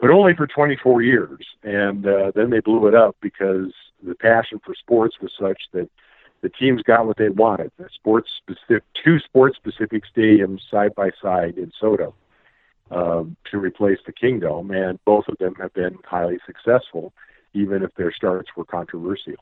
but 0.00 0.10
only 0.10 0.34
for 0.34 0.46
24 0.46 1.02
years. 1.02 1.46
And 1.62 2.06
uh, 2.06 2.32
then 2.34 2.50
they 2.50 2.60
blew 2.60 2.86
it 2.86 2.94
up 2.94 3.16
because 3.20 3.72
the 4.02 4.14
passion 4.14 4.60
for 4.64 4.74
sports 4.74 5.16
was 5.20 5.32
such 5.38 5.62
that 5.72 5.90
the 6.40 6.48
teams 6.48 6.82
got 6.82 7.06
what 7.06 7.16
they 7.16 7.30
wanted: 7.30 7.72
the 7.78 7.88
sports 7.92 8.30
specific, 8.36 8.84
two 8.94 9.18
sports 9.18 9.56
specific 9.56 10.04
stadiums 10.14 10.60
side 10.70 10.94
by 10.94 11.10
side 11.20 11.58
in 11.58 11.72
SoDo 11.82 12.12
um, 12.90 13.36
to 13.50 13.58
replace 13.58 13.98
the 14.06 14.12
Kingdome, 14.12 14.70
and 14.70 15.04
both 15.04 15.26
of 15.28 15.36
them 15.38 15.54
have 15.56 15.74
been 15.74 15.98
highly 16.04 16.38
successful, 16.46 17.12
even 17.54 17.82
if 17.82 17.92
their 17.96 18.12
starts 18.12 18.50
were 18.56 18.64
controversial. 18.64 19.34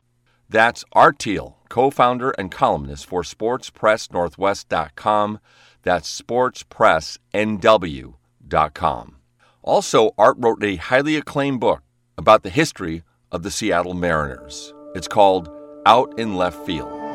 That's 0.48 0.86
Art 0.92 1.18
Thiel, 1.18 1.58
co 1.68 1.90
founder 1.90 2.30
and 2.30 2.50
columnist 2.50 3.04
for 3.06 3.20
SportsPressNorthwest.com. 3.22 5.40
That's 5.82 6.22
SportsPressNW.com. 6.22 9.16
Also, 9.66 10.12
Art 10.16 10.37
wrote 10.38 10.62
a 10.62 10.76
highly 10.76 11.16
acclaimed 11.16 11.58
book 11.58 11.82
about 12.16 12.44
the 12.44 12.50
history 12.50 13.02
of 13.32 13.42
the 13.42 13.50
Seattle 13.50 13.94
Mariners. 13.94 14.73
It's 14.94 15.08
called 15.08 15.50
Out 15.85 16.16
in 16.20 16.37
Left 16.37 16.64
Field. 16.64 17.05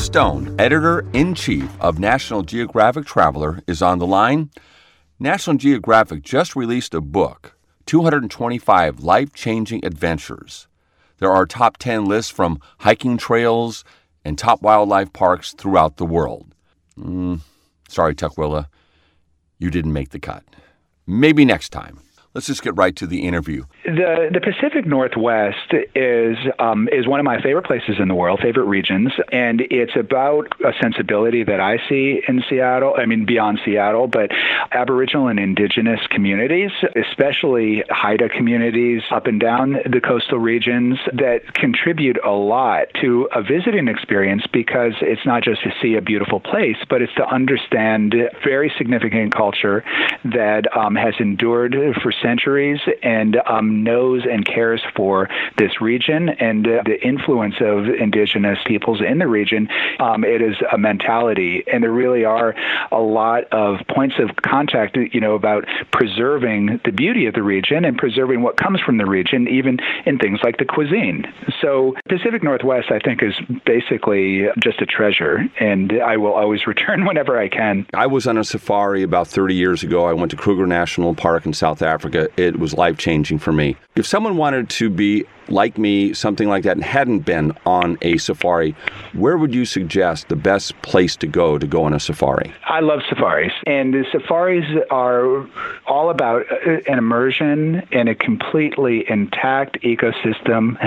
Stone, 0.00 0.56
editor 0.58 1.04
in 1.12 1.34
chief 1.34 1.68
of 1.78 1.98
National 1.98 2.42
Geographic 2.42 3.04
Traveler, 3.04 3.60
is 3.66 3.82
on 3.82 3.98
the 3.98 4.06
line. 4.06 4.50
National 5.18 5.56
Geographic 5.56 6.22
just 6.22 6.56
released 6.56 6.94
a 6.94 7.02
book 7.02 7.58
225 7.84 9.00
Life 9.00 9.34
Changing 9.34 9.84
Adventures. 9.84 10.68
There 11.18 11.30
are 11.30 11.44
top 11.44 11.76
10 11.76 12.06
lists 12.06 12.32
from 12.32 12.60
hiking 12.78 13.18
trails 13.18 13.84
and 14.24 14.38
top 14.38 14.62
wildlife 14.62 15.12
parks 15.12 15.52
throughout 15.52 15.98
the 15.98 16.06
world. 16.06 16.54
Mm, 16.98 17.40
sorry, 17.86 18.14
Tukwila, 18.14 18.68
you 19.58 19.70
didn't 19.70 19.92
make 19.92 20.10
the 20.10 20.18
cut. 20.18 20.44
Maybe 21.06 21.44
next 21.44 21.70
time. 21.70 21.98
Let's 22.32 22.46
just 22.46 22.62
get 22.62 22.76
right 22.76 22.94
to 22.94 23.08
the 23.08 23.26
interview. 23.26 23.64
The 23.84 24.30
the 24.32 24.40
Pacific 24.40 24.86
Northwest 24.86 25.74
is 25.96 26.36
um, 26.60 26.88
is 26.92 27.08
one 27.08 27.18
of 27.18 27.24
my 27.24 27.42
favorite 27.42 27.64
places 27.64 27.96
in 27.98 28.06
the 28.06 28.14
world, 28.14 28.38
favorite 28.40 28.66
regions, 28.66 29.10
and 29.32 29.60
it's 29.62 29.96
about 29.96 30.46
a 30.64 30.72
sensibility 30.80 31.42
that 31.42 31.58
I 31.58 31.78
see 31.88 32.22
in 32.28 32.44
Seattle. 32.48 32.94
I 32.96 33.06
mean, 33.06 33.26
beyond 33.26 33.58
Seattle, 33.64 34.06
but 34.06 34.30
Aboriginal 34.70 35.26
and 35.26 35.40
Indigenous 35.40 35.98
communities, 36.08 36.70
especially 36.94 37.82
Haida 37.90 38.28
communities 38.28 39.02
up 39.10 39.26
and 39.26 39.40
down 39.40 39.72
the 39.72 40.00
coastal 40.00 40.38
regions, 40.38 41.00
that 41.12 41.52
contribute 41.54 42.18
a 42.24 42.30
lot 42.30 42.86
to 43.00 43.28
a 43.34 43.42
visiting 43.42 43.88
experience 43.88 44.44
because 44.52 44.92
it's 45.00 45.26
not 45.26 45.42
just 45.42 45.64
to 45.64 45.72
see 45.82 45.96
a 45.96 46.00
beautiful 46.00 46.38
place, 46.38 46.76
but 46.88 47.02
it's 47.02 47.14
to 47.14 47.26
understand 47.26 48.14
very 48.44 48.72
significant 48.78 49.34
culture 49.34 49.82
that 50.22 50.64
um, 50.76 50.94
has 50.94 51.14
endured 51.18 51.74
for 52.00 52.12
centuries 52.22 52.80
and 53.02 53.36
um, 53.46 53.82
knows 53.82 54.22
and 54.30 54.44
cares 54.46 54.82
for 54.94 55.28
this 55.58 55.80
region 55.80 56.28
and 56.28 56.66
uh, 56.66 56.82
the 56.84 57.00
influence 57.02 57.54
of 57.60 57.86
indigenous 57.88 58.58
peoples 58.66 59.00
in 59.00 59.18
the 59.18 59.26
region. 59.26 59.68
Um, 59.98 60.24
it 60.24 60.42
is 60.42 60.56
a 60.72 60.78
mentality, 60.78 61.64
and 61.72 61.82
there 61.82 61.92
really 61.92 62.24
are 62.24 62.54
a 62.92 63.00
lot 63.00 63.44
of 63.52 63.78
points 63.88 64.16
of 64.18 64.36
contact, 64.42 64.96
you 64.96 65.20
know, 65.20 65.34
about 65.34 65.64
preserving 65.92 66.80
the 66.84 66.92
beauty 66.92 67.26
of 67.26 67.34
the 67.34 67.42
region 67.42 67.84
and 67.84 67.96
preserving 67.96 68.42
what 68.42 68.56
comes 68.56 68.80
from 68.80 68.98
the 68.98 69.06
region, 69.06 69.48
even 69.48 69.78
in 70.06 70.18
things 70.18 70.40
like 70.42 70.58
the 70.58 70.64
cuisine. 70.64 71.24
So, 71.60 71.94
Pacific 72.08 72.42
Northwest, 72.42 72.90
I 72.90 72.98
think, 72.98 73.22
is 73.22 73.34
basically 73.64 74.46
just 74.58 74.80
a 74.80 74.86
treasure, 74.86 75.48
and 75.58 75.92
I 76.02 76.16
will 76.16 76.34
always 76.34 76.66
return 76.66 77.04
whenever 77.04 77.38
I 77.38 77.48
can. 77.48 77.86
I 77.94 78.06
was 78.06 78.26
on 78.26 78.36
a 78.36 78.44
safari 78.44 79.02
about 79.02 79.28
30 79.28 79.54
years 79.54 79.82
ago. 79.82 80.04
I 80.04 80.12
went 80.12 80.30
to 80.32 80.36
Kruger 80.36 80.66
National 80.66 81.14
Park 81.14 81.46
in 81.46 81.52
South 81.52 81.82
Africa 81.82 82.09
Africa, 82.14 82.40
it 82.40 82.58
was 82.58 82.74
life 82.74 82.98
changing 82.98 83.38
for 83.38 83.52
me. 83.52 83.76
If 83.96 84.06
someone 84.06 84.36
wanted 84.36 84.68
to 84.70 84.90
be 84.90 85.24
like 85.50 85.78
me, 85.78 86.12
something 86.12 86.48
like 86.48 86.64
that, 86.64 86.76
and 86.76 86.84
hadn't 86.84 87.20
been 87.20 87.52
on 87.66 87.98
a 88.02 88.18
safari, 88.18 88.74
where 89.14 89.36
would 89.36 89.54
you 89.54 89.64
suggest 89.64 90.28
the 90.28 90.36
best 90.36 90.80
place 90.82 91.16
to 91.16 91.26
go 91.26 91.58
to 91.58 91.66
go 91.66 91.84
on 91.84 91.92
a 91.92 92.00
safari? 92.00 92.52
I 92.64 92.80
love 92.80 93.00
safaris, 93.08 93.52
and 93.66 93.92
the 93.92 94.04
safaris 94.12 94.64
are 94.90 95.46
all 95.86 96.10
about 96.10 96.42
uh, 96.50 96.78
an 96.86 96.98
immersion 96.98 97.82
in 97.90 98.08
a 98.08 98.14
completely 98.14 99.04
intact 99.08 99.80
ecosystem 99.82 100.78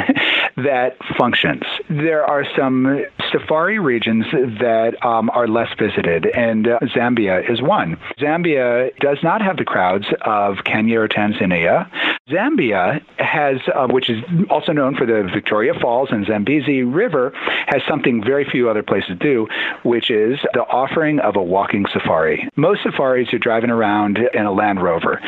that 0.57 0.97
functions. 1.17 1.63
There 1.89 2.25
are 2.25 2.45
some 2.55 3.05
safari 3.31 3.79
regions 3.79 4.25
that 4.31 4.93
um, 5.05 5.29
are 5.31 5.47
less 5.47 5.69
visited, 5.77 6.27
and 6.27 6.67
uh, 6.67 6.79
Zambia 6.95 7.49
is 7.49 7.61
one. 7.61 7.97
Zambia 8.19 8.95
does 8.99 9.17
not 9.23 9.41
have 9.41 9.57
the 9.57 9.65
crowds 9.65 10.05
of 10.21 10.57
Kenya 10.63 11.01
or 11.01 11.07
Tanzania. 11.07 11.89
Zambia 12.29 13.01
has, 13.17 13.57
uh, 13.73 13.87
which 13.87 14.09
is 14.09 14.23
also 14.53 14.71
known 14.71 14.95
for 14.95 15.07
the 15.07 15.27
Victoria 15.33 15.73
Falls 15.81 16.09
and 16.11 16.25
Zambezi 16.27 16.83
River, 16.83 17.31
has 17.67 17.81
something 17.87 18.23
very 18.23 18.45
few 18.49 18.69
other 18.69 18.83
places 18.83 19.17
do, 19.19 19.47
which 19.83 20.11
is 20.11 20.39
the 20.53 20.61
offering 20.61 21.19
of 21.19 21.35
a 21.35 21.41
walking 21.41 21.85
safari. 21.91 22.47
Most 22.55 22.83
safaris 22.83 23.31
you're 23.31 23.39
driving 23.39 23.71
around 23.71 24.19
in 24.33 24.45
a 24.45 24.51
Land 24.51 24.81
Rover. 24.81 25.19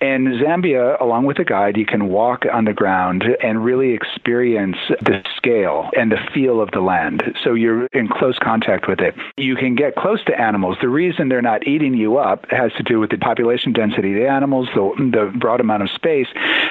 In 0.00 0.38
Zambia, 0.42 1.00
along 1.00 1.24
with 1.24 1.38
a 1.38 1.44
guide, 1.44 1.78
you 1.78 1.86
can 1.86 2.08
walk 2.08 2.44
on 2.52 2.66
the 2.66 2.74
ground 2.74 3.24
and 3.42 3.64
really 3.64 3.92
experience 3.92 4.76
the 5.00 5.22
scale 5.34 5.88
and 5.96 6.12
the 6.12 6.18
feel 6.34 6.60
of 6.60 6.70
the 6.72 6.80
land. 6.80 7.22
So 7.42 7.54
you're 7.54 7.86
in 7.86 8.08
close 8.08 8.38
contact 8.38 8.86
with 8.86 9.00
it. 9.00 9.14
You 9.38 9.56
can 9.56 9.74
get 9.74 9.94
close 9.94 10.22
to 10.26 10.38
animals. 10.38 10.76
The 10.82 10.90
reason 10.90 11.30
they're 11.30 11.40
not 11.40 11.66
eating 11.66 11.94
you 11.94 12.18
up 12.18 12.44
has 12.50 12.72
to 12.74 12.82
do 12.82 13.00
with 13.00 13.10
the 13.10 13.16
population 13.16 13.72
density 13.72 14.12
of 14.12 14.20
the 14.20 14.28
animals, 14.28 14.68
the, 14.74 14.92
the 14.98 15.38
broad 15.38 15.60
amount 15.60 15.84
of 15.84 15.90
space, 15.90 16.28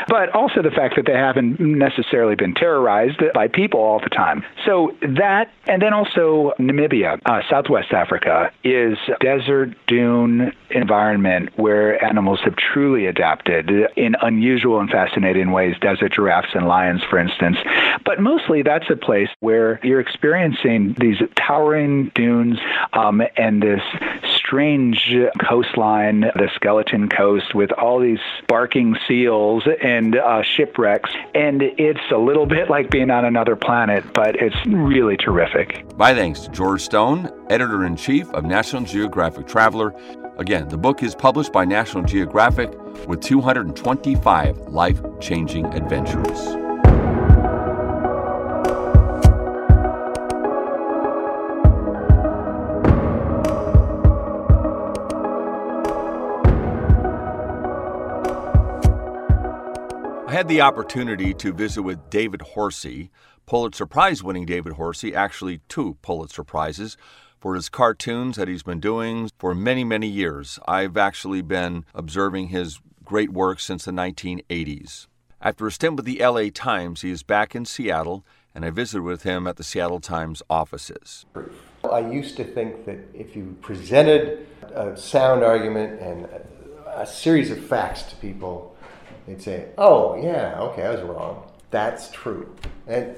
but 0.08 0.30
also 0.36 0.62
the 0.62 0.70
fact 0.70 0.96
that 0.98 1.06
they 1.08 1.14
haven't 1.14 1.60
necessarily 1.60 1.93
been 2.38 2.54
terrorized 2.54 3.22
by 3.34 3.48
people 3.48 3.80
all 3.80 4.00
the 4.00 4.10
time. 4.10 4.44
So 4.66 4.96
that, 5.02 5.52
and 5.68 5.82
then 5.82 5.94
also 5.94 6.54
Namibia, 6.60 7.20
uh, 7.26 7.42
Southwest 7.50 7.92
Africa, 7.92 8.52
is 8.64 8.98
desert 9.20 9.76
dune 9.88 10.54
environment 10.70 11.50
where 11.56 12.04
animals 12.04 12.40
have 12.44 12.56
truly 12.56 13.06
adapted 13.06 13.70
in 13.96 14.16
unusual 14.22 14.80
and 14.80 14.90
fascinating 14.90 15.52
ways, 15.52 15.76
desert 15.80 16.14
giraffes 16.14 16.50
and 16.54 16.68
lions, 16.68 17.02
for 17.10 17.20
instance. 17.20 17.58
But 18.06 18.20
mostly 18.20 18.64
that's 18.64 18.90
a 18.90 18.96
place 18.96 19.30
where 19.40 19.80
you're 19.84 20.00
experiencing 20.00 20.96
these 21.00 21.18
towering 21.36 22.12
dunes 22.16 22.60
um, 22.94 23.22
and 23.38 23.62
this 23.62 23.82
strange 24.54 25.12
coastline, 25.50 26.22
the 26.22 26.48
skeleton 26.54 27.10
coast, 27.10 27.56
with 27.56 27.72
all 27.72 28.00
these 28.00 28.20
barking 28.48 28.96
seals 29.08 29.64
and 29.82 30.16
uh, 30.16 30.44
shipwrecks. 30.44 31.10
And 31.34 31.64
it's 31.64 32.12
a 32.14 32.18
little 32.18 32.46
bit 32.46 32.70
like 32.70 32.92
being 32.92 33.10
on 33.10 33.26
another 33.26 33.56
planet, 33.56 34.04
but 34.14 34.36
it's 34.36 34.56
really 34.68 35.18
terrific. 35.18 35.84
My 35.98 36.14
thanks 36.14 36.42
to 36.42 36.52
George 36.52 36.82
Stone, 36.82 37.32
editor 37.50 37.84
in 37.84 37.96
chief 37.96 38.30
of 38.30 38.46
National 38.46 38.84
Geographic 38.84 39.48
Traveler. 39.48 39.92
Again, 40.38 40.68
the 40.68 40.78
book 40.78 41.02
is 41.02 41.16
published 41.16 41.52
by 41.52 41.66
National 41.66 42.04
Geographic 42.04 42.72
with 43.08 43.22
225 43.22 44.58
life 44.68 45.02
changing 45.20 45.66
adventures. 45.74 46.63
Had 60.44 60.50
the 60.50 60.60
opportunity 60.60 61.34
to 61.34 61.54
visit 61.54 61.84
with 61.84 62.10
David 62.10 62.42
Horsey, 62.42 63.10
Pulitzer 63.46 63.86
Prize 63.86 64.22
winning 64.22 64.46
David 64.46 64.74
Horsey, 64.74 65.16
actually 65.16 65.62
two 65.70 65.96
Pulitzer 66.02 66.44
Prizes, 66.44 66.98
for 67.40 67.56
his 67.56 67.70
cartoons 67.70 68.36
that 68.36 68.50
he's 68.50 68.62
been 68.62 68.82
doing 68.82 69.30
for 69.38 69.56
many, 69.56 69.86
many 69.86 70.08
years. 70.08 70.60
I've 70.68 70.98
actually 70.98 71.42
been 71.44 71.86
observing 71.96 72.50
his 72.50 72.82
great 73.06 73.32
work 73.32 73.62
since 73.62 73.86
the 73.86 73.94
1980s. 73.94 75.08
After 75.42 75.66
a 75.66 75.72
stint 75.72 75.96
with 75.96 76.04
the 76.06 76.20
LA 76.20 76.50
Times, 76.54 77.04
he 77.04 77.10
is 77.12 77.24
back 77.24 77.56
in 77.56 77.64
Seattle, 77.64 78.26
and 78.54 78.66
I 78.66 78.70
visited 78.70 79.04
with 79.04 79.24
him 79.24 79.48
at 79.48 79.56
the 79.56 79.64
Seattle 79.64 80.02
Times 80.02 80.44
offices. 80.50 81.26
I 81.90 82.00
used 82.00 82.36
to 82.36 82.44
think 82.44 82.84
that 82.84 82.98
if 83.14 83.34
you 83.34 83.56
presented 83.62 84.46
a 84.76 84.98
sound 84.98 85.42
argument 85.42 86.02
and 86.02 86.28
a 86.94 87.08
series 87.08 87.50
of 87.50 87.66
facts 87.66 88.04
to 88.04 88.18
people, 88.18 88.73
they'd 89.28 89.42
say, 89.42 89.68
"Oh, 89.78 90.16
yeah, 90.22 90.60
okay, 90.60 90.84
I 90.84 90.92
was 90.92 91.02
wrong. 91.02 91.44
That's 91.72 92.12
true." 92.12 92.54
And 92.88 93.16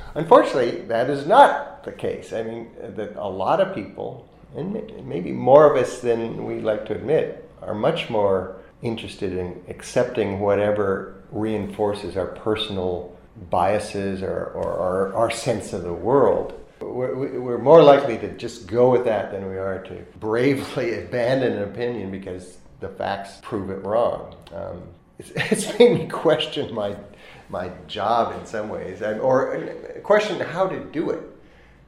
unfortunately, 0.14 0.82
that 0.82 1.10
is 1.10 1.26
not 1.26 1.84
the 1.84 1.92
case. 1.92 2.32
I 2.32 2.42
mean, 2.42 2.70
that 2.80 3.16
a 3.16 3.28
lot 3.28 3.60
of 3.60 3.74
people, 3.74 4.28
and 4.56 5.06
maybe 5.06 5.32
more 5.32 5.70
of 5.70 5.82
us 5.82 6.00
than 6.00 6.44
we 6.44 6.60
like 6.60 6.86
to 6.86 6.94
admit, 6.94 7.48
are 7.62 7.74
much 7.74 8.10
more 8.10 8.56
interested 8.82 9.32
in 9.32 9.62
accepting 9.68 10.40
whatever 10.40 11.22
reinforces 11.30 12.16
our 12.16 12.26
personal 12.26 13.16
biases 13.50 14.22
or, 14.22 14.52
or 14.54 15.14
our, 15.14 15.30
sense 15.30 15.72
of 15.72 15.82
the 15.82 15.92
world. 15.92 16.58
We're, 16.80 17.40
we're 17.40 17.58
more 17.58 17.82
likely 17.82 18.18
to 18.18 18.28
just 18.36 18.66
go 18.66 18.90
with 18.90 19.04
that 19.04 19.30
than 19.30 19.48
we 19.48 19.56
are 19.56 19.82
to 19.84 20.04
bravely 20.18 20.98
abandon 21.04 21.54
an 21.54 21.62
opinion 21.62 22.10
because 22.10 22.58
the 22.80 22.88
facts 22.88 23.38
prove 23.42 23.70
it 23.70 23.84
wrong. 23.84 24.34
Um, 24.54 24.82
it's, 25.18 25.30
it's 25.52 25.78
made 25.78 25.92
me 25.92 26.06
question 26.06 26.74
my 26.74 26.96
my 27.48 27.70
job 27.86 28.38
in 28.38 28.46
some 28.46 28.68
ways, 28.68 29.02
or 29.02 29.72
question 30.02 30.40
how 30.40 30.66
to 30.66 30.80
do 30.86 31.10
it. 31.10 31.22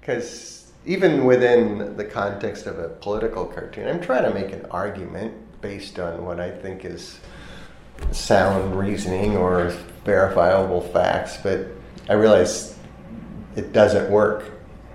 Because 0.01 0.71
even 0.87 1.25
within 1.25 1.97
the 1.97 2.05
context 2.05 2.67
of 2.67 2.79
a 2.79 2.89
political 2.89 3.45
cartoon, 3.45 3.89
I'm 3.89 4.01
trying 4.01 4.25
to 4.25 4.33
make 4.33 4.53
an 4.53 4.67
argument 4.71 5.35
based 5.61 5.99
on 5.99 6.25
what 6.25 6.39
I 6.39 6.51
think 6.51 6.85
is 6.85 7.19
sound 8.13 8.79
reasoning 8.79 9.37
or 9.37 9.77
verifiable 10.05 10.81
facts, 10.81 11.37
but 11.43 11.67
I 12.09 12.15
realize 12.15 12.79
it 13.57 13.73
doesn't 13.73 14.11
work, 14.11 14.53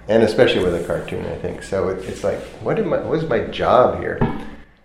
and 0.07 0.23
especially 0.23 0.63
with 0.63 0.81
a 0.81 0.83
cartoon, 0.85 1.25
I 1.25 1.35
think. 1.35 1.63
So 1.63 1.89
it, 1.89 2.05
it's 2.05 2.23
like, 2.23 2.39
what 2.61 2.79
am 2.79 2.93
I? 2.93 3.01
What's 3.01 3.27
my 3.27 3.39
job 3.39 3.99
here? 3.99 4.19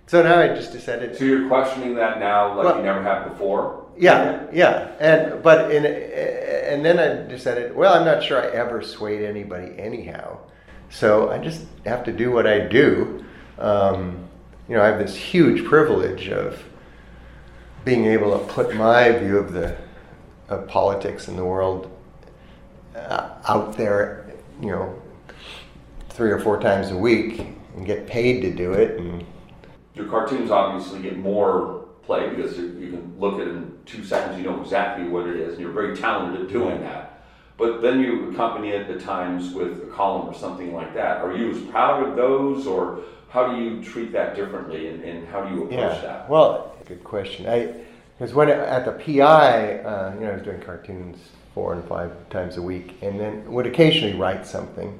So 0.09 0.23
now 0.23 0.41
I 0.41 0.49
just 0.49 0.73
decided. 0.73 1.17
So 1.17 1.25
you're 1.25 1.49
questioning 1.49 1.95
that 1.97 2.19
now, 2.19 2.57
like 2.57 2.65
well, 2.65 2.77
you 2.79 2.83
never 2.83 3.03
have 3.03 3.31
before. 3.31 3.85
Yeah, 3.95 4.47
yeah, 4.51 4.93
and 5.01 5.43
but 5.43 5.71
in 5.71 5.85
and 5.85 6.83
then 6.83 6.99
I 6.99 7.29
decided, 7.29 7.75
well, 7.75 7.93
I'm 7.93 8.07
not 8.07 8.23
sure 8.23 8.43
I 8.43 8.47
ever 8.55 8.83
swayed 8.83 9.23
anybody 9.23 9.79
anyhow, 9.79 10.39
So 10.89 11.31
I 11.31 11.39
just 11.39 11.67
have 11.85 12.05
to 12.05 12.13
do 12.13 12.31
what 12.31 12.47
I 12.47 12.61
do. 12.61 13.25
Um, 13.59 14.27
you 14.67 14.77
know, 14.77 14.83
I 14.83 14.87
have 14.87 14.99
this 14.99 15.15
huge 15.15 15.67
privilege 15.67 16.29
of 16.29 16.63
being 17.85 18.07
able 18.07 18.39
to 18.39 18.45
put 18.47 18.75
my 18.75 19.13
view 19.13 19.37
of 19.37 19.53
the 19.53 19.77
of 20.49 20.67
politics 20.69 21.29
in 21.29 21.37
the 21.37 21.45
world 21.45 21.91
uh, 22.97 23.29
out 23.47 23.77
there, 23.77 24.33
you 24.61 24.71
know, 24.71 25.03
three 26.09 26.31
or 26.31 26.41
four 26.41 26.59
times 26.59 26.91
a 26.91 26.97
week 26.97 27.41
and 27.77 27.85
get 27.85 28.07
paid 28.07 28.41
to 28.41 28.55
do 28.55 28.73
it. 28.73 28.99
And 28.99 29.27
your 29.99 30.09
cartoons 30.09 30.51
obviously 30.51 31.01
get 31.01 31.19
more 31.19 31.87
play 32.03 32.31
because 32.31 32.57
you 32.57 32.91
can 32.91 33.15
look 33.19 33.35
at 33.35 33.49
it 33.49 33.49
in 33.49 33.79
two 33.85 34.05
seconds, 34.05 34.39
you 34.39 34.45
know 34.45 34.61
exactly 34.63 35.09
what 35.09 35.27
it 35.27 35.37
is, 35.37 35.55
and 35.55 35.61
you're 35.61 35.73
very 35.73 35.97
talented 35.97 36.43
at 36.43 36.49
doing 36.49 36.81
that. 36.81 37.25
But 37.57 37.83
then 37.83 38.01
you 38.01 38.31
accompany 38.31 38.71
it 38.71 38.89
at 38.89 39.01
times 39.01 39.53
with 39.53 39.83
a 39.83 39.87
column 39.87 40.29
or 40.29 40.35
something 40.35 40.73
like 40.73 40.95
that. 40.95 41.19
Are 41.19 41.37
you 41.37 41.51
as 41.51 41.61
proud 41.71 42.07
of 42.07 42.17
those, 42.17 42.67
or 42.67 43.01
how 43.31 43.53
do 43.53 43.63
you 43.63 43.83
treat 43.83 44.13
that 44.13 44.37
differently, 44.37 44.89
and, 44.89 45.03
and 45.03 45.27
how 45.29 45.45
do 45.45 45.55
you 45.55 45.65
approach 45.65 45.97
yeah. 45.97 46.01
that? 46.01 46.31
Well, 46.31 46.77
good 46.87 47.05
question. 47.05 47.47
I 47.47 47.75
because 48.19 48.35
when 48.35 48.49
at 48.49 48.85
the 48.85 48.93
PI, 48.93 49.79
uh, 49.79 50.15
you 50.15 50.21
know, 50.21 50.31
I 50.31 50.35
was 50.35 50.43
doing 50.43 50.61
cartoons 50.61 51.19
four 51.55 51.75
and 51.75 51.85
five 51.85 52.13
times 52.31 52.57
a 52.57 52.63
week, 52.63 52.97
and 53.03 53.19
then 53.19 53.53
would 53.53 53.67
occasionally 53.67 54.17
write 54.17 54.47
something. 54.47 54.99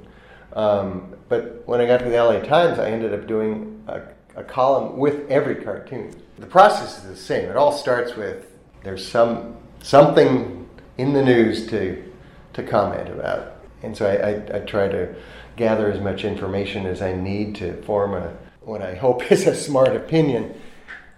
Um, 0.53 1.15
but 1.29 1.63
when 1.67 1.81
I 1.81 1.87
got 1.87 1.99
to 1.99 2.05
the 2.09 2.17
LA 2.17 2.41
Times, 2.41 2.79
I 2.79 2.91
ended 2.91 3.15
up 3.15 3.27
doing 3.27 3.83
a, 3.87 4.03
a 4.37 4.45
column 4.45 4.97
with 4.97 5.29
every 5.31 5.57
cartoon. 5.57 6.15
The 6.39 6.47
process 6.47 6.99
is 6.99 7.05
the 7.05 7.17
same. 7.17 7.49
It 7.49 7.57
all 7.57 7.73
starts 7.73 8.15
with 8.15 8.47
there's 8.85 9.07
some 9.07 9.57
something 9.83 10.69
in 10.97 11.13
the 11.13 11.23
news 11.23 11.67
to 11.69 12.05
to 12.53 12.63
comment 12.63 13.09
about, 13.09 13.57
and 13.83 13.97
so 13.97 14.07
I, 14.07 14.31
I, 14.31 14.59
I 14.59 14.61
try 14.61 14.89
to 14.89 15.15
gather 15.57 15.91
as 15.91 16.01
much 16.01 16.25
information 16.25 16.87
as 16.87 17.03
I 17.03 17.13
need 17.13 17.57
to 17.57 17.81
form 17.83 18.15
a 18.15 18.37
what 18.61 18.83
I 18.83 18.95
hope 18.95 19.31
is 19.33 19.47
a 19.47 19.55
smart 19.55 19.97
opinion, 19.97 20.55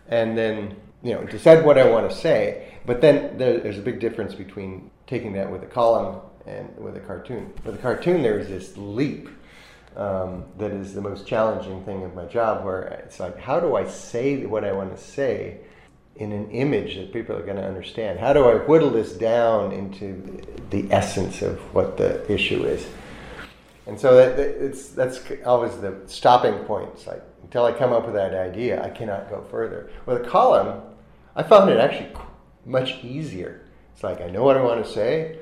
and 0.08 0.36
then 0.36 0.76
you 1.02 1.14
know 1.14 1.24
decide 1.24 1.64
what 1.64 1.78
I 1.78 1.88
want 1.88 2.10
to 2.10 2.16
say. 2.16 2.66
But 2.86 3.00
then 3.02 3.36
there's 3.36 3.78
a 3.78 3.82
big 3.82 4.00
difference 4.00 4.34
between 4.34 4.90
taking 5.06 5.34
that 5.34 5.50
with 5.50 5.62
a 5.62 5.66
column 5.66 6.20
and 6.46 6.74
with 6.78 6.96
a 6.96 7.00
cartoon. 7.00 7.52
With 7.64 7.74
a 7.74 7.78
cartoon, 7.78 8.22
there 8.22 8.38
is 8.38 8.48
this 8.48 8.76
leap 8.76 9.28
um, 9.96 10.44
that 10.58 10.70
is 10.70 10.94
the 10.94 11.00
most 11.00 11.26
challenging 11.26 11.84
thing 11.84 12.04
of 12.04 12.14
my 12.14 12.24
job, 12.26 12.64
where 12.64 12.82
it's 13.04 13.20
like, 13.20 13.38
how 13.38 13.60
do 13.60 13.76
I 13.76 13.86
say 13.86 14.46
what 14.46 14.64
I 14.64 14.72
want 14.72 14.96
to 14.96 15.02
say 15.02 15.58
in 16.16 16.32
an 16.32 16.50
image 16.50 16.96
that 16.96 17.12
people 17.12 17.36
are 17.36 17.42
going 17.42 17.56
to 17.56 17.66
understand? 17.66 18.18
How 18.18 18.32
do 18.32 18.44
I 18.44 18.54
whittle 18.54 18.90
this 18.90 19.12
down 19.12 19.72
into 19.72 20.42
the 20.70 20.86
essence 20.92 21.42
of 21.42 21.58
what 21.74 21.96
the 21.96 22.30
issue 22.30 22.64
is? 22.64 22.86
And 23.86 23.98
so 23.98 24.14
that, 24.14 24.38
it's, 24.38 24.90
that's 24.90 25.20
always 25.44 25.76
the 25.78 26.00
stopping 26.06 26.54
point. 26.64 26.90
It's 26.94 27.06
like, 27.06 27.22
until 27.42 27.64
I 27.64 27.72
come 27.72 27.92
up 27.92 28.04
with 28.04 28.14
that 28.14 28.34
idea, 28.34 28.84
I 28.84 28.90
cannot 28.90 29.28
go 29.28 29.42
further. 29.50 29.90
With 30.06 30.24
a 30.24 30.28
column, 30.28 30.82
I 31.34 31.42
found 31.42 31.70
it 31.70 31.78
actually 31.78 32.12
much 32.64 33.02
easier. 33.02 33.62
It's 33.92 34.04
like, 34.04 34.20
I 34.20 34.28
know 34.28 34.44
what 34.44 34.56
I 34.56 34.62
want 34.62 34.84
to 34.84 34.90
say. 34.90 35.38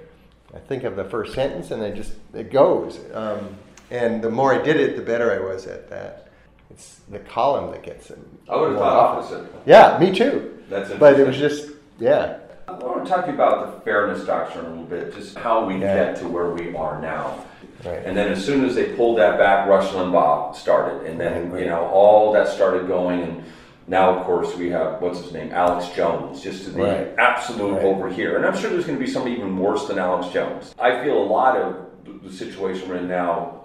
I 0.55 0.59
think 0.59 0.85
of 0.85 0.97
the 0.97 1.05
first 1.05 1.35
sentence 1.35 1.71
and 1.71 1.83
it 1.83 1.95
just, 1.95 2.14
it 2.33 2.50
goes. 2.50 2.99
Um, 3.12 3.57
and 3.90 4.23
the 4.23 4.30
more 4.30 4.54
I 4.54 4.62
did 4.62 4.76
it, 4.76 4.97
the 4.97 5.02
better 5.02 5.33
I 5.33 5.38
was 5.38 5.66
at 5.66 5.88
that. 5.90 6.28
It's 6.71 7.00
the 7.09 7.18
column 7.21 7.71
that 7.73 7.83
gets 7.83 8.11
it. 8.11 8.18
I 8.49 8.57
would 8.57 8.71
have 8.71 8.78
thought 8.78 9.18
opposite. 9.18 9.52
Yeah, 9.66 9.97
me 9.99 10.12
too. 10.12 10.59
That's 10.68 10.90
interesting. 10.90 10.99
But 10.99 11.18
it 11.18 11.26
was 11.26 11.37
just, 11.38 11.71
yeah. 11.99 12.38
I 12.68 12.73
want 12.73 13.04
to 13.07 13.11
talk 13.11 13.25
to 13.25 13.28
you 13.30 13.35
about 13.35 13.75
the 13.76 13.80
fairness 13.83 14.25
doctrine 14.26 14.66
a 14.66 14.68
little 14.68 14.85
bit, 14.85 15.14
just 15.14 15.37
how 15.38 15.64
we 15.64 15.76
Yeah. 15.78 15.95
get 16.12 16.16
to 16.16 16.28
where 16.28 16.50
we 16.50 16.76
are 16.76 17.00
now. 17.00 17.45
Right. 17.85 18.02
And 18.04 18.14
then 18.16 18.30
as 18.30 18.45
soon 18.45 18.64
as 18.66 18.75
they 18.75 18.95
pulled 18.95 19.18
that 19.18 19.38
back, 19.38 19.66
Rush 19.66 19.88
Limbaugh 19.92 20.54
started, 20.54 21.07
and 21.07 21.18
then 21.18 21.50
Right. 21.50 21.62
you 21.62 21.68
know 21.70 21.87
all 21.87 22.33
that 22.33 22.48
started 22.48 22.87
going, 22.87 23.22
and 23.22 23.42
now 23.87 24.11
of 24.11 24.27
course 24.27 24.55
we 24.57 24.68
have 24.70 25.01
what's 25.01 25.20
his 25.22 25.33
name, 25.33 25.51
Alex 25.53 25.88
Jones, 25.94 26.42
just 26.42 26.64
to 26.64 26.70
the 26.70 26.83
Right. 26.83 27.09
absolute 27.16 27.77
Right. 27.77 27.85
over 27.85 28.09
here, 28.11 28.37
and 28.37 28.44
I'm 28.44 28.57
sure 28.57 28.68
there's 28.68 28.85
going 28.85 28.98
to 28.98 29.05
be 29.05 29.11
somebody 29.11 29.37
even 29.37 29.57
worse 29.59 29.87
than 29.88 29.98
Alex 29.98 30.29
Jones. 30.29 30.74
I 30.79 31.03
feel 31.03 31.16
a 31.16 31.24
lot 31.24 31.57
of 31.57 31.77
the- 32.05 32.29
the 32.29 32.33
situation 32.35 32.88
we're 32.90 32.96
in 32.96 33.09
now 33.09 33.58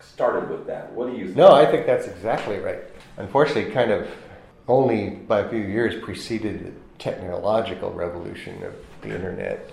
started 0.00 0.50
with 0.50 0.66
that. 0.66 0.92
What 0.92 1.10
do 1.10 1.16
you 1.16 1.26
think? 1.26 1.36
No, 1.36 1.52
I 1.52 1.66
think 1.66 1.86
that's 1.86 2.06
exactly 2.06 2.58
right. 2.58 2.80
Unfortunately, 3.16 3.72
kind 3.72 3.90
of 3.90 4.08
only 4.68 5.10
by 5.10 5.40
a 5.40 5.48
few 5.48 5.60
years 5.60 6.02
preceded 6.02 6.66
the 6.66 6.72
technological 6.98 7.90
revolution 7.92 8.62
of 8.62 8.74
the 9.02 9.14
internet. 9.14 9.70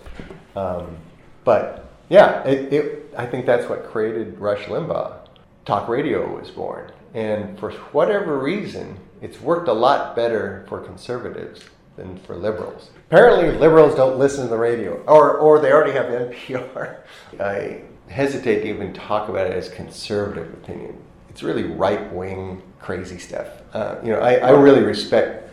Um, 0.56 0.98
but 1.44 1.90
yeah, 2.10 2.44
it, 2.44 2.74
it, 2.74 3.14
I 3.18 3.26
think 3.26 3.46
that's 3.46 3.68
what 3.70 3.86
created 3.86 4.40
Rush 4.40 4.66
Limbaugh. 4.66 5.28
Talk 5.66 5.88
radio 5.88 6.38
was 6.38 6.50
born. 6.52 6.92
And 7.14 7.58
for 7.60 7.72
whatever 7.72 8.38
reason, 8.38 8.98
it's 9.22 9.40
worked 9.40 9.68
a 9.68 9.74
lot 9.74 10.16
better 10.16 10.66
for 10.68 10.80
conservatives 10.82 11.64
than 11.96 12.18
for 12.20 12.36
liberals. 12.36 12.90
Apparently, 13.10 13.58
liberals 13.58 13.96
don't 13.96 14.20
listen 14.20 14.44
to 14.44 14.50
the 14.50 14.58
radio, 14.58 15.02
or, 15.08 15.38
or 15.38 15.60
they 15.60 15.72
already 15.72 15.94
have 15.94 16.08
NPR. 16.08 16.98
I 17.40 17.82
hesitate 18.10 18.62
to 18.62 18.70
even 18.70 18.94
talk 18.94 19.30
about 19.30 19.48
it 19.48 19.54
as 19.54 19.70
conservative 19.70 20.54
opinion. 20.54 20.98
It's 21.30 21.44
really 21.44 21.64
right 21.64 22.12
wing, 22.14 22.62
crazy 22.80 23.18
stuff. 23.18 23.48
Uh, 23.74 23.96
you 24.04 24.12
know, 24.12 24.20
I, 24.20 24.36
I 24.36 24.50
really 24.52 24.84
respect 24.84 25.44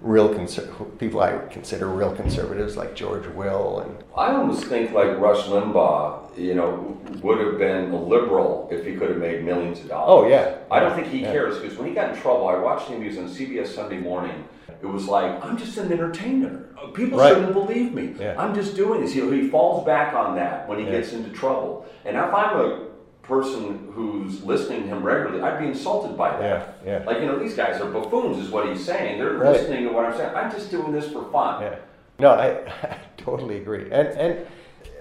real 0.00 0.28
conser- 0.28 0.98
people 0.98 1.20
I 1.20 1.38
consider 1.50 1.88
real 1.88 2.14
conservatives 2.14 2.76
like 2.76 2.94
George 2.94 3.26
Will 3.28 3.80
and 3.80 3.96
I 4.16 4.32
almost 4.34 4.64
think 4.66 4.92
like 4.92 5.18
Rush 5.18 5.44
Limbaugh, 5.46 6.38
you 6.38 6.54
know, 6.54 6.98
would 7.22 7.38
have 7.38 7.58
been 7.58 7.90
a 7.90 8.00
liberal 8.02 8.68
if 8.70 8.84
he 8.84 8.94
could 8.94 9.08
have 9.10 9.18
made 9.18 9.44
millions 9.44 9.80
of 9.80 9.88
dollars. 9.88 10.06
Oh, 10.26 10.28
yeah. 10.28 10.58
I 10.70 10.80
don't 10.80 10.94
think 10.94 11.08
he 11.08 11.20
Yeah. 11.22 11.32
cares 11.32 11.58
because 11.58 11.76
when 11.78 11.88
he 11.88 11.94
got 11.94 12.14
in 12.14 12.20
trouble, 12.20 12.46
I 12.48 12.56
watched 12.56 12.88
him. 12.88 13.00
He 13.02 13.08
was 13.08 13.18
on 13.18 13.24
CBS 13.28 13.68
Sunday 13.68 13.98
Morning. 13.98 14.44
It 14.82 14.86
was 14.86 15.06
like 15.08 15.44
I'm 15.44 15.56
just 15.56 15.76
an 15.78 15.92
entertainer. 15.92 16.64
Uh, 16.80 16.88
people 16.88 17.18
Right. 17.18 17.32
shouldn't 17.34 17.52
believe 17.52 17.92
me. 17.94 18.14
Yeah. 18.18 18.34
I'm 18.38 18.54
just 18.54 18.76
doing 18.76 19.00
this. 19.00 19.14
Know, 19.14 19.30
he 19.30 19.48
falls 19.48 19.84
back 19.84 20.14
on 20.14 20.34
that 20.36 20.68
when 20.68 20.78
he 20.78 20.84
Yeah. 20.84 20.92
gets 20.92 21.12
into 21.12 21.30
trouble. 21.30 21.86
And 22.04 22.16
if 22.16 22.32
I'm 22.34 22.56
a 22.60 22.78
person 23.22 23.88
who's 23.92 24.44
listening 24.44 24.82
to 24.82 24.88
him 24.88 25.02
regularly, 25.02 25.42
I'd 25.42 25.58
be 25.58 25.66
insulted 25.66 26.16
by 26.16 26.36
that. 26.38 26.74
Yeah. 26.86 27.02
Like 27.06 27.20
you 27.20 27.26
know, 27.26 27.38
these 27.38 27.54
guys 27.56 27.80
are 27.80 27.90
buffoons, 27.90 28.38
is 28.38 28.50
what 28.50 28.68
he's 28.68 28.84
saying. 28.84 29.18
They're 29.18 29.32
Right. 29.34 29.52
listening 29.52 29.84
to 29.88 29.92
what 29.92 30.04
I'm 30.04 30.14
saying. 30.16 30.30
I'm 30.34 30.50
just 30.50 30.70
doing 30.70 30.92
this 30.92 31.08
for 31.10 31.22
fun. 31.32 31.62
Yeah. 31.62 31.74
No, 32.18 32.30
I, 32.30 32.46
I 32.82 32.96
totally 33.16 33.56
agree. 33.56 33.86
And 33.90 34.08
and 34.08 34.38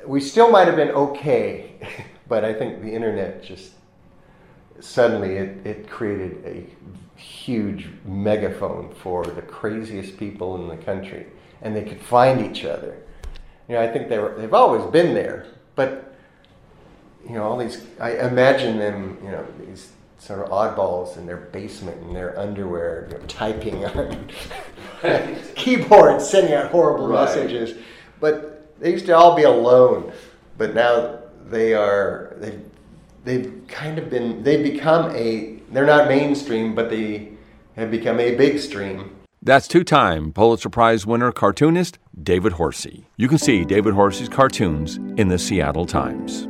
we 0.08 0.20
still 0.22 0.50
might 0.50 0.68
have 0.68 0.76
been 0.76 0.92
okay, 0.92 1.72
but 2.28 2.44
I 2.46 2.54
think 2.54 2.82
the 2.82 2.90
internet 2.94 3.44
just 3.44 3.74
suddenly 4.80 5.38
it, 5.38 5.66
it 5.66 5.90
created 5.90 6.38
a 6.46 6.66
huge 7.16 7.88
megaphone 8.06 8.94
for 8.96 9.26
the 9.26 9.42
craziest 9.42 10.18
people 10.18 10.56
in 10.56 10.68
the 10.68 10.84
country, 10.84 11.28
and 11.62 11.76
they 11.76 11.84
could 11.84 12.02
find 12.02 12.42
each 12.46 12.66
other. 12.66 12.98
You 13.68 13.76
know, 13.76 13.82
I 13.82 13.88
think 13.92 14.10
they 14.10 14.20
were 14.20 14.36
they've 14.38 14.54
always 14.54 14.86
been 14.92 15.14
there, 15.14 15.46
but 15.76 16.16
you 17.28 17.34
know, 17.36 17.44
all 17.44 17.58
these 17.58 17.86
I 18.00 18.12
imagine 18.28 18.78
them, 18.78 19.18
you 19.24 19.32
know, 19.32 19.46
these 19.60 19.92
sort 20.20 20.40
of 20.40 20.50
oddballs 20.50 21.18
in 21.18 21.26
their 21.26 21.38
basement 21.38 22.02
in 22.04 22.14
their 22.14 22.38
underwear, 22.40 23.08
you 23.12 23.18
know, 23.18 23.24
typing 23.28 23.86
on 23.86 24.28
keyboards, 25.56 26.28
sending 26.30 26.54
out 26.54 26.72
horrible 26.72 27.08
Right. 27.08 27.26
messages. 27.26 27.78
But 28.20 28.80
they 28.80 28.92
used 28.92 29.06
to 29.08 29.16
all 29.16 29.36
be 29.36 29.44
alone, 29.44 30.12
but 30.58 30.74
now 30.76 31.20
they 31.50 31.74
are 31.74 32.36
they 32.40 32.60
they've 33.24 33.62
kind 33.68 33.98
of 33.98 34.10
been 34.10 34.44
they've 34.44 34.64
become 34.64 35.16
a 35.16 35.55
they're 35.72 35.86
not 35.86 36.08
mainstream, 36.08 36.76
but 36.76 36.90
they 36.90 37.30
have 37.76 37.92
become 37.92 38.20
a 38.20 38.36
big 38.36 38.60
stream. 38.60 39.16
That's 39.42 39.68
two 39.68 39.84
time 39.84 40.34
Pulitzer 40.34 40.70
Prize 40.70 41.06
winner 41.06 41.32
cartoonist 41.32 42.00
David 42.22 42.54
Horsey. 42.54 43.06
You 43.18 43.28
can 43.28 43.38
see 43.38 43.64
David 43.64 43.94
Horsey's 43.94 44.30
cartoons 44.30 44.98
in 45.18 45.28
the 45.28 45.38
Seattle 45.38 45.86
Times. 45.86 46.48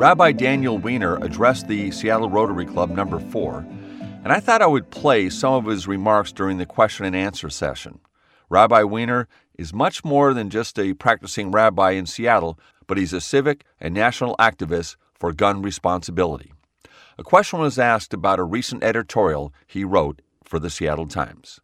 Rabbi 0.00 0.32
Daniel 0.32 0.78
Weiner 0.78 1.16
addressed 1.16 1.68
the 1.68 1.90
Seattle 1.90 2.30
Rotary 2.30 2.64
Club 2.64 2.88
number 2.88 3.20
four, 3.20 3.66
and 4.24 4.32
I 4.32 4.40
thought 4.40 4.62
I 4.62 4.66
would 4.66 4.90
play 4.90 5.28
some 5.28 5.52
of 5.52 5.66
his 5.66 5.86
remarks 5.86 6.32
during 6.32 6.56
the 6.56 6.64
question 6.64 7.04
and 7.04 7.14
answer 7.14 7.50
session. 7.50 8.00
Rabbi 8.48 8.82
Weiner 8.84 9.28
is 9.58 9.74
much 9.74 10.02
more 10.02 10.32
than 10.32 10.48
just 10.48 10.78
a 10.78 10.94
practicing 10.94 11.50
rabbi 11.50 11.90
in 11.90 12.06
Seattle, 12.06 12.58
but 12.86 12.96
he's 12.96 13.12
a 13.12 13.20
civic 13.20 13.66
and 13.78 13.92
national 13.92 14.36
activist 14.38 14.96
for 15.12 15.34
gun 15.34 15.60
responsibility. 15.60 16.54
A 17.18 17.22
question 17.22 17.58
was 17.58 17.78
asked 17.78 18.14
about 18.14 18.38
a 18.38 18.44
recent 18.44 18.82
editorial 18.82 19.52
he 19.66 19.84
wrote 19.84 20.22
for 20.42 20.58
the 20.58 20.70
Seattle 20.70 21.08
Times. 21.08 21.60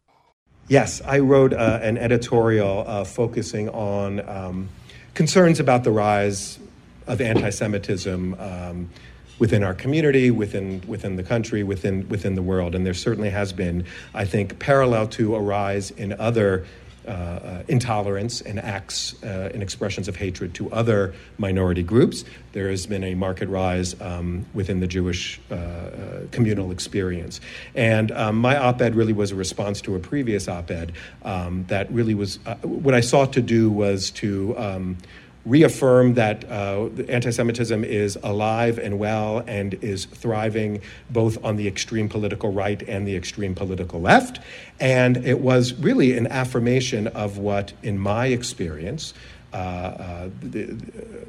Yes, 0.69 1.01
I 1.07 1.21
wrote 1.21 1.55
uh, 1.55 1.79
an 1.81 1.97
editorial 1.97 2.85
uh, 2.87 3.05
focusing 3.05 3.71
on 3.71 4.21
um, 4.29 4.69
concerns 5.15 5.59
about 5.59 5.85
the 5.85 5.91
rise 5.91 6.59
of 7.07 7.21
anti-Semitism 7.21 8.35
um, 8.39 8.91
within 9.39 9.63
our 9.63 9.75
community, 9.75 10.31
within 10.31 10.83
within 10.87 11.17
the 11.17 11.23
country, 11.23 11.63
within 11.63 12.09
within 12.09 12.35
the 12.35 12.43
world, 12.43 12.75
and 12.75 12.87
there 12.87 12.95
certainly 12.95 13.31
has 13.31 13.53
been, 13.53 13.85
I 14.15 14.25
think, 14.25 14.59
parallel 14.59 15.09
to 15.09 15.37
a 15.37 15.41
rise 15.41 15.91
in 15.91 16.13
other 16.15 16.65
uh, 17.07 17.11
uh, 17.11 17.63
intolerance 17.69 18.41
and 18.41 18.59
acts 18.59 19.15
uh, 19.23 19.51
and 19.55 19.63
expressions 19.63 20.09
of 20.09 20.17
hatred 20.17 20.55
to 20.55 20.69
other 20.73 21.15
minority 21.39 21.85
groups. 21.85 22.25
There 22.51 22.69
has 22.69 22.85
been 22.85 23.05
a 23.05 23.15
market 23.15 23.49
rise 23.49 23.95
um, 24.01 24.45
within 24.55 24.81
the 24.81 24.89
Jewish 24.89 25.41
uh, 25.49 25.55
uh, 25.55 25.91
communal 26.33 26.73
experience. 26.73 27.41
And 27.77 28.11
um, 28.11 28.39
my 28.39 28.57
op 28.57 28.83
ed 28.83 28.97
really 28.97 29.13
was 29.13 29.31
a 29.31 29.37
response 29.37 29.81
to 29.83 29.95
a 29.95 30.01
previous 30.01 30.49
op 30.49 30.69
ed 30.69 30.95
um, 31.23 31.65
that 31.69 31.89
really 31.93 32.15
was 32.15 32.41
uh, 32.45 32.57
what 32.57 32.93
I 32.93 33.03
sought 33.03 33.35
to 33.35 33.41
do 33.41 33.71
was 33.71 34.11
to 34.13 34.59
um, 34.59 34.97
reaffirm 35.47 36.15
that 36.15 36.45
uh, 36.51 36.89
anti 37.09 37.31
Semitism 37.31 37.85
is 37.85 38.19
alive 38.23 38.79
and 38.79 38.99
well 38.99 39.43
and 39.47 39.75
is 39.75 40.05
thriving 40.05 40.83
both 41.11 41.43
on 41.45 41.57
the 41.57 41.67
extreme 41.67 42.09
political 42.09 42.53
right 42.53 42.83
and 42.83 43.07
the 43.07 43.17
extreme 43.17 43.55
political 43.55 44.01
left. 44.01 44.41
And 44.81 45.17
it 45.25 45.41
was 45.41 45.73
really 45.75 46.17
an 46.17 46.27
affirmation 46.27 47.07
of 47.07 47.39
what, 47.39 47.73
in 47.83 47.99
my 47.99 48.27
experience, 48.27 49.15
uh, 49.53 49.57
uh, 49.57 50.31
the, 50.41 50.77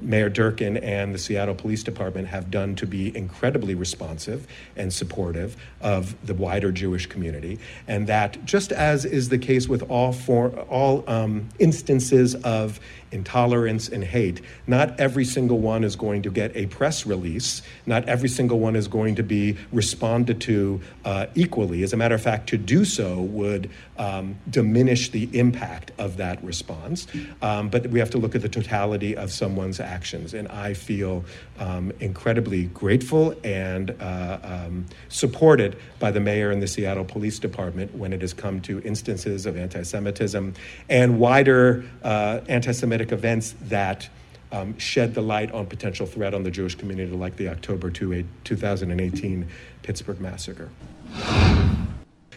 Mayor 0.01 0.29
Durkan 0.29 0.81
and 0.81 1.13
the 1.13 1.19
Seattle 1.19 1.55
Police 1.55 1.83
Department 1.83 2.27
have 2.27 2.51
done 2.51 2.75
to 2.75 2.85
be 2.85 3.15
incredibly 3.15 3.75
responsive 3.75 4.47
and 4.75 4.91
supportive 4.91 5.55
of 5.81 6.15
the 6.25 6.33
wider 6.33 6.71
Jewish 6.71 7.05
community, 7.05 7.59
and 7.87 8.07
that 8.07 8.43
just 8.45 8.71
as 8.71 9.05
is 9.05 9.29
the 9.29 9.37
case 9.37 9.67
with 9.67 9.89
all 9.89 10.11
for, 10.11 10.49
all 10.61 11.03
um, 11.07 11.49
instances 11.59 12.35
of 12.35 12.79
intolerance 13.11 13.87
and 13.87 14.03
hate, 14.03 14.41
not 14.65 14.99
every 14.99 15.23
single 15.23 15.59
one 15.59 15.83
is 15.83 15.95
going 15.95 16.21
to 16.23 16.29
get 16.29 16.55
a 16.55 16.65
press 16.67 17.05
release. 17.05 17.61
Not 17.85 18.07
every 18.07 18.29
single 18.29 18.59
one 18.59 18.75
is 18.75 18.87
going 18.87 19.15
to 19.15 19.23
be 19.23 19.57
responded 19.71 20.41
to 20.41 20.81
uh, 21.05 21.27
equally. 21.35 21.83
As 21.83 21.93
a 21.93 21.97
matter 21.97 22.15
of 22.15 22.21
fact, 22.21 22.49
to 22.49 22.57
do 22.57 22.83
so 22.85 23.21
would 23.21 23.69
um, 23.97 24.37
diminish 24.49 25.09
the 25.09 25.29
impact 25.37 25.91
of 25.97 26.17
that 26.17 26.43
response. 26.43 27.07
Um, 27.41 27.69
but 27.69 27.87
we 27.87 27.99
have 27.99 28.06
to 28.11 28.17
look 28.17 28.35
at 28.35 28.41
the 28.41 28.49
totality 28.49 29.15
of 29.15 29.31
someone's 29.31 29.79
actions. 29.79 30.33
And 30.33 30.47
I 30.47 30.73
feel 30.73 31.25
um, 31.59 31.91
incredibly 31.99 32.65
grateful 32.65 33.35
and 33.43 33.95
uh, 33.99 34.39
um, 34.43 34.85
supported 35.09 35.77
by 35.99 36.11
the 36.11 36.19
mayor 36.19 36.51
and 36.51 36.61
the 36.61 36.67
Seattle 36.67 37.05
Police 37.05 37.39
Department 37.39 37.95
when 37.95 38.13
it 38.13 38.21
has 38.21 38.33
come 38.33 38.61
to 38.61 38.79
instances 38.81 39.45
of 39.45 39.57
anti 39.57 39.83
Semitism 39.83 40.53
and 40.89 41.19
wider 41.19 41.83
uh, 42.03 42.41
anti 42.47 42.71
Semitic 42.71 43.11
events 43.11 43.55
that. 43.63 44.09
Um, 44.49 44.77
shed 44.77 45.13
the 45.13 45.21
light 45.21 45.51
on 45.51 45.65
potential 45.65 46.05
threat 46.05 46.33
on 46.33 46.43
the 46.43 46.51
Jewish 46.51 46.75
community, 46.75 47.11
like 47.11 47.35
the 47.35 47.49
October 47.49 47.89
2, 47.89 48.23
2018 48.45 49.45
Pittsburgh 49.83 50.21
massacre. 50.21 50.69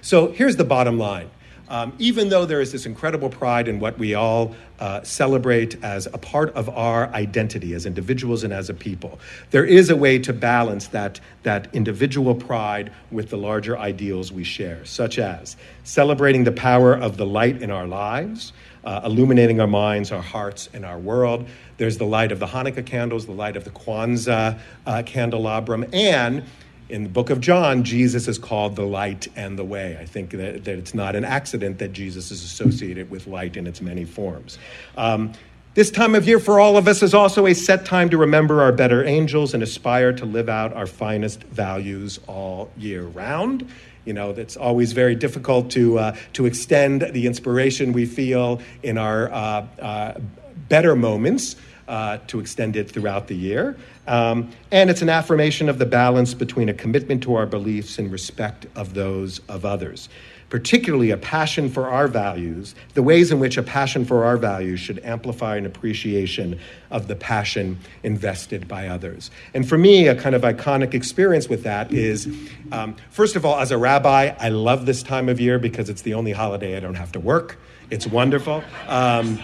So 0.03 0.33
here's 0.33 0.57
the 0.57 0.65
bottom 0.65 0.99
line 0.99 1.31
um, 1.71 1.93
even 1.99 2.29
though 2.29 2.45
there 2.45 2.61
is 2.61 2.73
this 2.73 2.85
incredible 2.85 3.31
pride 3.31 3.69
in 3.69 3.79
what 3.79 3.97
we 3.97 4.15
all 4.15 4.55
uh, 4.81 5.03
celebrate 5.03 5.83
as 5.85 6.07
a 6.07 6.19
part 6.19 6.53
of 6.55 6.69
our 6.69 7.07
identity 7.15 7.75
as 7.75 7.87
individuals 7.87 8.43
and 8.43 8.53
as 8.53 8.69
a 8.69 8.75
people, 8.75 9.21
there 9.53 9.65
is 9.65 9.89
a 9.89 9.97
way 9.97 10.19
to 10.19 10.33
balance 10.33 10.89
that, 10.89 11.21
that 11.45 11.69
individual 11.73 12.35
pride 12.35 12.93
with 13.13 13.31
the 13.31 13.37
larger 13.37 13.79
ideals 13.79 14.33
we 14.33 14.43
share, 14.43 14.85
such 14.85 15.19
as 15.19 15.57
celebrating 15.85 16.43
the 16.45 16.53
power 16.53 16.93
of 16.93 17.17
the 17.17 17.27
light 17.27 17.63
in 17.63 17.71
our 17.71 17.87
lives. 17.87 18.53
Uh, 18.83 19.03
illuminating 19.05 19.61
our 19.61 19.67
minds, 19.67 20.11
our 20.11 20.23
hearts, 20.23 20.71
and 20.73 20.87
our 20.87 20.99
world. 20.99 21.47
There's 21.77 21.99
the 21.99 22.07
light 22.07 22.33
of 22.33 22.39
the 22.39 22.47
Hanukkah 22.47 22.87
candles, 22.87 23.27
the 23.27 23.33
light 23.33 23.55
of 23.59 23.65
the 23.65 23.71
Kwanzaa 23.71 24.59
uh, 24.87 25.03
candelabrum, 25.05 25.87
and 25.93 26.45
in 26.91 27.05
the 27.05 27.09
book 27.09 27.31
of 27.31 27.41
John, 27.41 27.85
Jesus 27.85 28.29
is 28.29 28.39
called 28.39 28.77
the 28.77 28.85
light 28.85 29.29
and 29.37 29.59
the 29.59 29.65
way. 29.65 29.97
I 30.01 30.05
think 30.05 30.31
that, 30.33 30.65
that 30.65 30.79
it's 30.79 30.95
not 30.95 31.17
an 31.17 31.25
accident 31.25 31.79
that 31.79 31.93
Jesus 31.93 32.31
is 32.31 32.43
associated 32.43 33.11
with 33.11 33.27
light 33.27 33.57
in 33.57 33.67
its 33.67 33.81
many 33.81 34.05
forms. 34.05 34.59
Um, 34.97 35.33
this 35.75 35.91
time 35.91 36.17
of 36.17 36.27
year 36.27 36.41
for 36.41 36.59
all 36.59 36.77
of 36.77 36.89
us 36.89 37.03
is 37.03 37.15
also 37.15 37.47
a 37.47 37.55
set 37.55 37.85
time 37.85 38.11
to 38.11 38.19
remember 38.19 38.61
our 38.61 38.73
better 38.73 39.05
angels 39.05 39.55
and 39.55 39.63
aspire 39.63 40.13
to 40.15 40.25
live 40.25 40.49
out 40.49 40.73
our 40.73 40.87
finest 40.87 41.45
values 41.45 42.19
all 42.27 42.71
year 42.77 43.05
round. 43.05 43.71
You 44.05 44.13
know, 44.13 44.31
it's 44.31 44.57
always 44.57 44.93
very 44.93 45.15
difficult 45.15 45.71
to, 45.73 45.99
uh, 45.99 46.17
to 46.33 46.47
extend 46.47 47.03
the 47.13 47.27
inspiration 47.27 47.93
we 47.93 48.05
feel 48.05 48.61
in 48.83 48.99
our 48.99 49.31
uh, 49.31 49.67
uh, 49.81 50.21
better 50.69 50.97
moments 50.97 51.55
uh, 51.91 52.19
to 52.29 52.39
extend 52.39 52.77
it 52.77 52.89
throughout 52.89 53.27
the 53.27 53.35
year. 53.35 53.77
Um, 54.07 54.51
and 54.71 54.89
it's 54.89 55.03
an 55.03 55.09
affirmation 55.09 55.69
of 55.69 55.79
the 55.79 55.87
balance 55.87 56.35
between 56.35 56.69
a 56.69 56.75
commitment 56.75 57.23
to 57.25 57.35
our 57.35 57.47
beliefs 57.47 57.99
and 57.99 58.11
respect 58.13 58.67
of 58.77 58.95
those 58.95 59.41
of 59.49 59.65
others. 59.65 60.09
Particularly 60.51 61.11
a 61.11 61.17
passion 61.17 61.69
for 61.69 61.89
our 61.89 62.07
values, 62.09 62.75
the 62.95 63.03
ways 63.03 63.33
in 63.33 63.41
which 63.41 63.57
a 63.57 63.63
passion 63.63 64.05
for 64.05 64.25
our 64.25 64.37
values 64.37 64.79
should 64.79 65.01
amplify 65.05 65.57
an 65.57 65.67
appreciation 65.67 66.59
of 66.91 67.09
the 67.09 67.17
passion 67.17 67.79
invested 68.05 68.69
by 68.69 68.87
others. 68.87 69.31
And 69.53 69.69
for 69.69 69.79
me, 69.79 70.07
a 70.07 70.15
kind 70.15 70.35
of 70.35 70.43
iconic 70.43 70.95
experience 70.95 71.49
with 71.49 71.65
that 71.65 71.93
is 71.93 72.27
um, 72.73 72.97
first 73.11 73.35
of 73.35 73.45
all, 73.45 73.59
as 73.59 73.73
a 73.73 73.79
rabbi, 73.79 74.35
I 74.39 74.49
love 74.49 74.87
this 74.87 75.03
time 75.03 75.29
of 75.29 75.41
year 75.41 75.59
because 75.59 75.89
it's 75.89 76.03
the 76.03 76.15
only 76.15 76.33
holiday 76.33 76.77
I 76.77 76.81
don't 76.81 76.95
have 76.95 77.13
to 77.13 77.21
work. 77.21 77.59
It's 77.91 78.07
wonderful. 78.07 78.63
Um, 78.87 79.41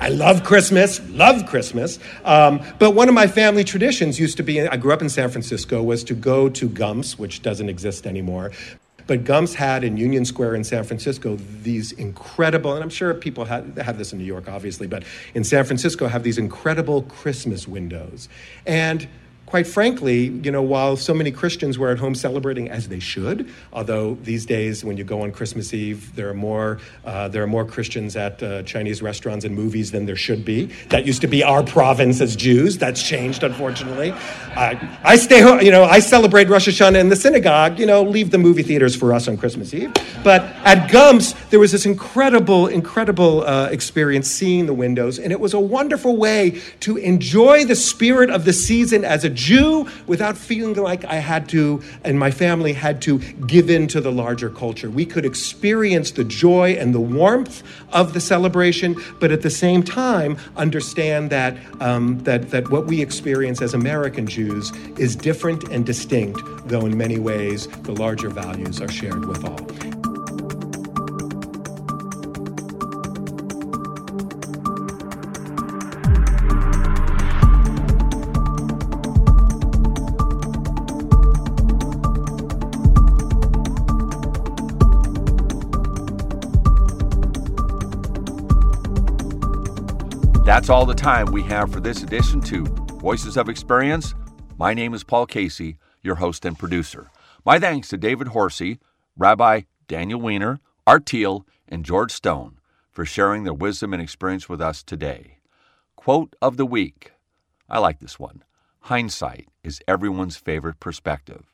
I 0.00 0.08
love 0.10 0.44
Christmas, 0.44 1.00
love 1.10 1.46
Christmas. 1.46 1.98
Um, 2.24 2.62
but 2.78 2.92
one 2.92 3.08
of 3.08 3.14
my 3.14 3.26
family 3.26 3.64
traditions 3.64 4.18
used 4.18 4.36
to 4.36 4.42
be 4.42 4.60
I 4.60 4.76
grew 4.76 4.92
up 4.92 5.02
in 5.02 5.08
San 5.08 5.28
Francisco, 5.30 5.82
was 5.82 6.04
to 6.04 6.14
go 6.14 6.48
to 6.48 6.68
Gumps, 6.68 7.18
which 7.18 7.42
doesn't 7.42 7.68
exist 7.68 8.06
anymore. 8.06 8.52
But 9.08 9.24
Gumps 9.24 9.54
had 9.54 9.84
in 9.84 9.96
Union 9.96 10.24
Square 10.24 10.54
in 10.54 10.64
San 10.64 10.84
Francisco 10.84 11.36
these 11.62 11.92
incredible, 11.92 12.74
and 12.74 12.84
I'm 12.84 12.90
sure 12.90 13.12
people 13.14 13.46
have, 13.46 13.76
have 13.78 13.96
this 13.96 14.12
in 14.12 14.18
New 14.18 14.24
York, 14.24 14.48
obviously, 14.48 14.86
but 14.86 15.02
in 15.34 15.44
San 15.44 15.64
Francisco 15.64 16.06
have 16.08 16.22
these 16.22 16.36
incredible 16.36 17.02
Christmas 17.02 17.66
windows. 17.66 18.28
And 18.66 19.08
quite 19.48 19.66
frankly, 19.66 20.26
you 20.44 20.50
know, 20.50 20.60
while 20.60 20.94
so 20.94 21.14
many 21.14 21.30
Christians 21.30 21.78
were 21.78 21.88
at 21.88 21.98
home 21.98 22.14
celebrating 22.14 22.68
as 22.68 22.88
they 22.88 22.98
should, 22.98 23.50
although 23.72 24.14
these 24.16 24.44
days 24.44 24.84
when 24.84 24.98
you 24.98 25.04
go 25.04 25.22
on 25.22 25.32
Christmas 25.32 25.72
Eve, 25.72 26.14
there 26.14 26.28
are 26.28 26.34
more 26.34 26.78
uh, 27.06 27.28
there 27.28 27.42
are 27.42 27.46
more 27.46 27.64
Christians 27.64 28.14
at 28.14 28.42
uh, 28.42 28.62
Chinese 28.64 29.00
restaurants 29.00 29.46
and 29.46 29.54
movies 29.54 29.90
than 29.90 30.04
there 30.04 30.16
should 30.16 30.44
be. 30.44 30.66
That 30.90 31.06
used 31.06 31.22
to 31.22 31.26
be 31.26 31.42
our 31.42 31.62
province 31.62 32.20
as 32.20 32.36
Jews. 32.36 32.76
That's 32.76 33.02
changed, 33.02 33.42
unfortunately. 33.42 34.12
I, 34.54 34.98
I 35.02 35.16
stay 35.16 35.40
home, 35.40 35.62
you 35.62 35.70
know, 35.70 35.84
I 35.84 36.00
celebrate 36.00 36.50
Rosh 36.50 36.68
Hashanah 36.68 37.00
in 37.00 37.08
the 37.08 37.16
synagogue. 37.16 37.78
You 37.78 37.86
know, 37.86 38.02
leave 38.02 38.30
the 38.30 38.38
movie 38.38 38.62
theaters 38.62 38.94
for 38.94 39.14
us 39.14 39.28
on 39.28 39.38
Christmas 39.38 39.72
Eve. 39.72 39.94
But 40.22 40.42
at 40.64 40.90
Gumps, 40.90 41.32
there 41.48 41.58
was 41.58 41.72
this 41.72 41.86
incredible, 41.86 42.66
incredible 42.66 43.44
uh, 43.44 43.68
experience 43.70 44.28
seeing 44.28 44.66
the 44.66 44.74
windows, 44.74 45.18
and 45.18 45.32
it 45.32 45.40
was 45.40 45.54
a 45.54 45.60
wonderful 45.60 46.18
way 46.18 46.60
to 46.80 46.98
enjoy 46.98 47.64
the 47.64 47.76
spirit 47.76 48.28
of 48.28 48.44
the 48.44 48.52
season 48.52 49.06
as 49.06 49.24
a 49.24 49.37
Jew 49.38 49.88
without 50.06 50.36
feeling 50.36 50.74
like 50.74 51.04
I 51.04 51.14
had 51.14 51.48
to, 51.50 51.80
and 52.02 52.18
my 52.18 52.30
family 52.30 52.72
had 52.72 53.00
to 53.02 53.18
give 53.46 53.70
in 53.70 53.86
to 53.88 54.00
the 54.00 54.10
larger 54.10 54.50
culture. 54.50 54.90
We 54.90 55.06
could 55.06 55.24
experience 55.24 56.10
the 56.10 56.24
joy 56.24 56.72
and 56.72 56.92
the 56.92 57.00
warmth 57.00 57.62
of 57.92 58.14
the 58.14 58.20
celebration, 58.20 58.96
but 59.20 59.30
at 59.30 59.42
the 59.42 59.50
same 59.50 59.82
time 59.84 60.36
understand 60.56 61.30
that, 61.30 61.56
um, 61.80 62.18
that, 62.24 62.50
that 62.50 62.68
what 62.70 62.86
we 62.86 63.00
experience 63.00 63.62
as 63.62 63.74
American 63.74 64.26
Jews 64.26 64.72
is 64.98 65.14
different 65.14 65.64
and 65.70 65.86
distinct, 65.86 66.40
though 66.66 66.84
in 66.84 66.98
many 66.98 67.18
ways 67.18 67.68
the 67.84 67.92
larger 67.92 68.30
values 68.30 68.80
are 68.80 68.90
shared 68.90 69.24
with 69.24 69.44
all. 69.44 69.97
That's 90.48 90.70
all 90.70 90.86
the 90.86 90.94
time 90.94 91.26
we 91.26 91.42
have 91.42 91.70
for 91.70 91.78
this 91.78 92.02
edition 92.02 92.40
to 92.40 92.64
Voices 93.02 93.36
of 93.36 93.50
Experience. 93.50 94.14
My 94.56 94.72
name 94.72 94.94
is 94.94 95.04
Paul 95.04 95.26
Casey, 95.26 95.76
your 96.00 96.14
host 96.14 96.46
and 96.46 96.58
producer. 96.58 97.10
My 97.44 97.58
thanks 97.58 97.88
to 97.88 97.98
David 97.98 98.28
Horsey, 98.28 98.78
Rabbi 99.14 99.64
Daniel 99.88 100.22
Weiner, 100.22 100.58
Art 100.86 101.04
Thiel, 101.04 101.46
and 101.68 101.84
George 101.84 102.12
Stone 102.12 102.60
for 102.90 103.04
sharing 103.04 103.44
their 103.44 103.52
wisdom 103.52 103.92
and 103.92 104.00
experience 104.00 104.48
with 104.48 104.62
us 104.62 104.82
today. 104.82 105.36
Quote 105.96 106.34
of 106.40 106.56
the 106.56 106.64
week 106.64 107.12
I 107.68 107.78
like 107.78 107.98
this 107.98 108.18
one 108.18 108.42
Hindsight 108.84 109.48
is 109.62 109.82
everyone's 109.86 110.38
favorite 110.38 110.80
perspective. 110.80 111.44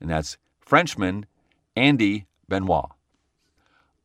And 0.00 0.08
that's 0.08 0.38
Frenchman 0.60 1.26
Andy 1.74 2.26
Benoit. 2.48 2.90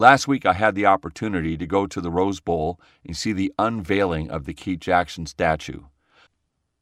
Last 0.02 0.28
week, 0.28 0.48
I 0.48 0.54
had 0.54 0.74
the 0.74 0.88
opportunity 0.88 1.56
to 1.56 1.68
go 1.68 1.86
to 1.86 2.02
the 2.02 2.10
Rose 2.10 2.40
Bowl 2.40 2.80
and 3.06 3.16
see 3.16 3.34
the 3.34 3.54
unveiling 3.60 4.32
of 4.32 4.46
the 4.46 4.54
Keith 4.56 4.80
Jackson 4.80 5.28
statue. 5.28 5.82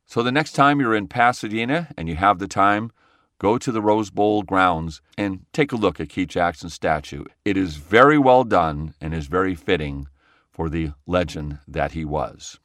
So 0.05 0.23
the 0.23 0.32
next 0.32 0.53
time 0.53 0.79
you're 0.79 0.95
in 0.95 1.10
Pasadena 1.10 1.89
and 1.97 2.08
you 2.08 2.15
have 2.15 2.39
the 2.39 2.47
time, 2.47 2.91
go 3.38 3.58
to 3.58 3.73
the 3.73 3.82
Rose 3.82 4.10
Bowl 4.10 4.43
grounds 4.43 5.01
and 5.17 5.45
take 5.51 5.73
a 5.73 5.75
look 5.75 5.99
at 5.99 6.08
Keith 6.08 6.29
Jackson's 6.29 6.73
statue. 6.73 7.25
It 7.43 7.58
is 7.58 7.75
very 7.75 8.17
well 8.17 8.45
done 8.45 8.93
and 9.01 9.13
is 9.13 9.27
very 9.27 9.53
fitting 9.53 10.08
for 10.49 10.69
the 10.69 10.93
legend 11.05 11.60
that 11.67 11.91
he 11.91 12.05
was. 12.05 12.58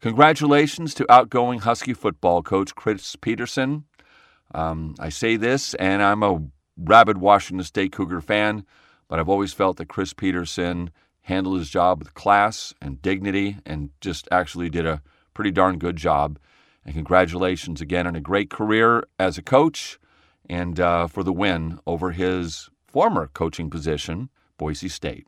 Congratulations 0.00 0.94
to 0.94 1.06
outgoing 1.08 1.60
Husky 1.60 1.94
football 1.94 2.42
coach 2.42 2.74
Chris 2.74 3.14
Petersen. 3.14 3.84
Um, 4.52 4.96
I 4.98 5.10
say 5.10 5.36
this, 5.36 5.74
and 5.74 6.02
I'm 6.02 6.24
a 6.24 6.42
rabid 6.76 7.18
Washington 7.18 7.62
State 7.62 7.92
Cougar 7.92 8.20
fan, 8.20 8.66
but 9.10 9.18
I've 9.18 9.28
always 9.28 9.52
felt 9.52 9.76
that 9.78 9.88
Chris 9.88 10.12
Petersen 10.12 10.90
handled 11.22 11.58
his 11.58 11.68
job 11.68 11.98
with 11.98 12.14
class 12.14 12.72
and 12.80 13.02
dignity 13.02 13.58
and 13.66 13.90
just 14.00 14.28
actually 14.30 14.70
did 14.70 14.86
a 14.86 15.02
pretty 15.34 15.50
darn 15.50 15.78
good 15.78 15.96
job. 15.96 16.38
And 16.86 16.94
congratulations 16.94 17.80
again 17.80 18.06
on 18.06 18.14
a 18.14 18.20
great 18.20 18.50
career 18.50 19.02
as 19.18 19.36
a 19.36 19.42
coach 19.42 19.98
and 20.48 20.78
uh, 20.78 21.08
for 21.08 21.24
the 21.24 21.32
win 21.32 21.80
over 21.88 22.12
his 22.12 22.70
former 22.86 23.26
coaching 23.26 23.68
position, 23.68 24.30
Boise 24.56 24.88
State. 24.88 25.26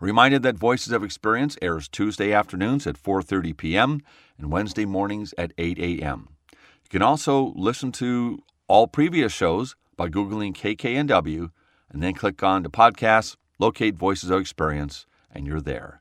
Reminded 0.00 0.44
that 0.44 0.56
Voices 0.56 0.92
of 0.92 1.02
Experience 1.02 1.58
airs 1.60 1.88
Tuesday 1.88 2.32
afternoons 2.32 2.86
at 2.86 3.02
4:30 3.02 3.56
p.m. 3.56 4.02
and 4.38 4.52
Wednesday 4.52 4.84
mornings 4.84 5.34
at 5.36 5.52
8 5.58 5.78
a.m. 5.80 6.28
You 6.52 6.90
can 6.90 7.02
also 7.02 7.52
listen 7.56 7.90
to 7.92 8.44
all 8.68 8.86
previous 8.86 9.32
shows 9.32 9.74
by 9.96 10.08
googling 10.08 10.54
KKNW 10.54 11.50
and 11.94 12.02
then 12.02 12.12
click 12.12 12.42
on 12.42 12.64
to 12.64 12.68
podcasts, 12.68 13.36
locate 13.60 13.94
Voices 13.94 14.28
of 14.28 14.40
Experience, 14.40 15.06
and 15.32 15.46
you're 15.46 15.60
there. 15.60 16.00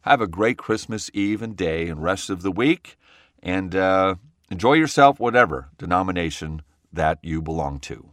Have 0.00 0.20
a 0.20 0.26
great 0.26 0.58
Christmas 0.58 1.10
Eve 1.14 1.40
and 1.40 1.56
day 1.56 1.88
and 1.88 2.02
rest 2.02 2.28
of 2.28 2.42
the 2.42 2.50
week, 2.50 2.98
and 3.40 3.74
uh, 3.74 4.16
enjoy 4.50 4.72
yourself, 4.72 5.20
whatever 5.20 5.68
denomination 5.78 6.62
that 6.92 7.18
you 7.22 7.40
belong 7.40 7.78
to. 7.78 8.10